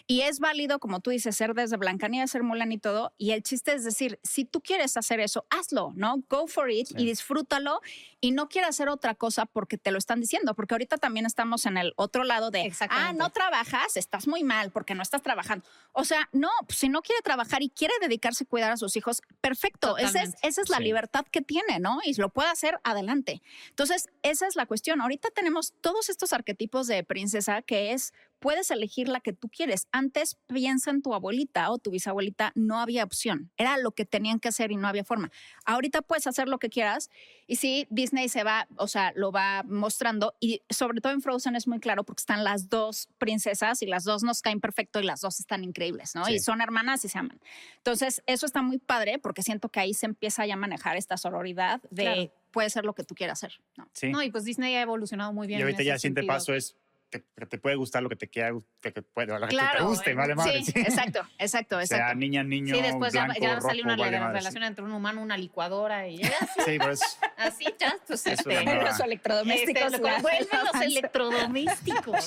[0.06, 3.12] Y es válido, como tú dices, ser desde Blancanieves, ser Mulan y todo.
[3.18, 6.22] Y el chiste es decir, si tú quieres hacer eso, hazlo, ¿no?
[6.28, 6.94] Go for it Sí.
[6.98, 7.80] y disfrútalo
[8.20, 11.66] y no quieras hacer otra cosa porque te lo están diciendo, porque ahorita también estamos
[11.66, 15.55] en el otro lado de, ah, no trabajas, estás muy mal porque no estás trabajando.
[15.92, 18.96] O sea, no, pues, si no quiere trabajar y quiere dedicarse a cuidar a sus
[18.96, 19.96] hijos, perfecto.
[19.96, 20.82] Esa es, esa es la Sí.
[20.84, 22.00] libertad que tiene, ¿no?
[22.04, 23.40] Y lo puede hacer adelante.
[23.70, 25.00] Entonces, esa es la cuestión.
[25.00, 29.88] Ahorita tenemos todos estos arquetipos de princesa que es, puedes elegir la que tú quieres.
[29.92, 33.50] Antes, piensa en tu abuelita o tu bisabuelita, no había opción.
[33.56, 35.30] Era lo que tenían que hacer y no había forma.
[35.64, 37.10] Ahorita puedes hacer lo que quieras
[37.46, 41.56] y sí, Disney se va, o sea, lo va mostrando y sobre todo en Frozen
[41.56, 45.04] es muy claro porque están las dos princesas y las dos nos caen perfecto y
[45.04, 46.24] las dos están increíbles, ¿no?
[46.24, 46.34] Sí.
[46.34, 47.40] Y son hermanas y se aman.
[47.78, 51.16] Entonces, eso está muy padre porque siento que ahí se empieza ya a manejar esta
[51.16, 52.32] sororidad de Claro.
[52.50, 53.88] puede ser lo que tú quieras hacer, ¿no?
[53.92, 54.08] Sí.
[54.10, 55.58] No, y pues Disney ha evolucionado muy bien.
[55.58, 56.34] y en ahorita ese ya el siguiente sentido.
[56.34, 56.76] paso es
[57.08, 58.52] te, que te puede gustar lo que te quiera,
[58.82, 60.62] que te, puede, lo que te guste, eh, vale madre.
[60.64, 60.80] sí, Sí.
[60.80, 62.14] exacto, exacto, Sea exacto.
[62.16, 64.84] niña, niño, Sí, después ya- blanco, ya, rojo, salió una vale re- madre, relación entre
[64.84, 67.00] un humano, una licuadora y ya, así, Sí, pues
[67.36, 69.92] así ya, pues Eso este, es Los electrodomésticos.
[69.94, 72.24] este, vuelven los electrodomésticos.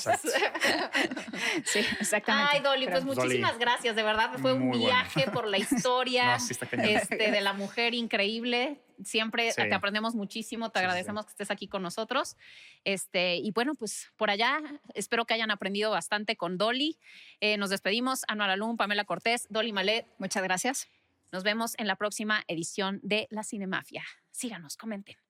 [1.64, 2.50] Sí, exactamente.
[2.56, 4.30] Ay, Dolly, pues Pero- muchísimas gracias, de verdad.
[4.40, 4.84] Fue un bueno.
[4.86, 6.86] viaje por la historia no, sí está cañón.
[6.86, 8.80] este, de la mujer increíble.
[9.04, 9.62] Siempre Sí.
[9.68, 12.36] te aprendemos muchísimo, te Sí, sí, agradecemos que estés aquí con nosotros.
[12.84, 14.60] Este, y bueno, pues por allá
[14.94, 16.98] espero que hayan aprendido bastante con Dolly.
[17.40, 18.22] Eh, nos despedimos.
[18.28, 20.06] Anual Alum, Pamela Cortés, Dolly Malet.
[20.18, 20.88] Muchas gracias.
[21.32, 24.04] Nos vemos en la próxima edición de La Cinemafia.
[24.30, 25.29] Síganos, comenten.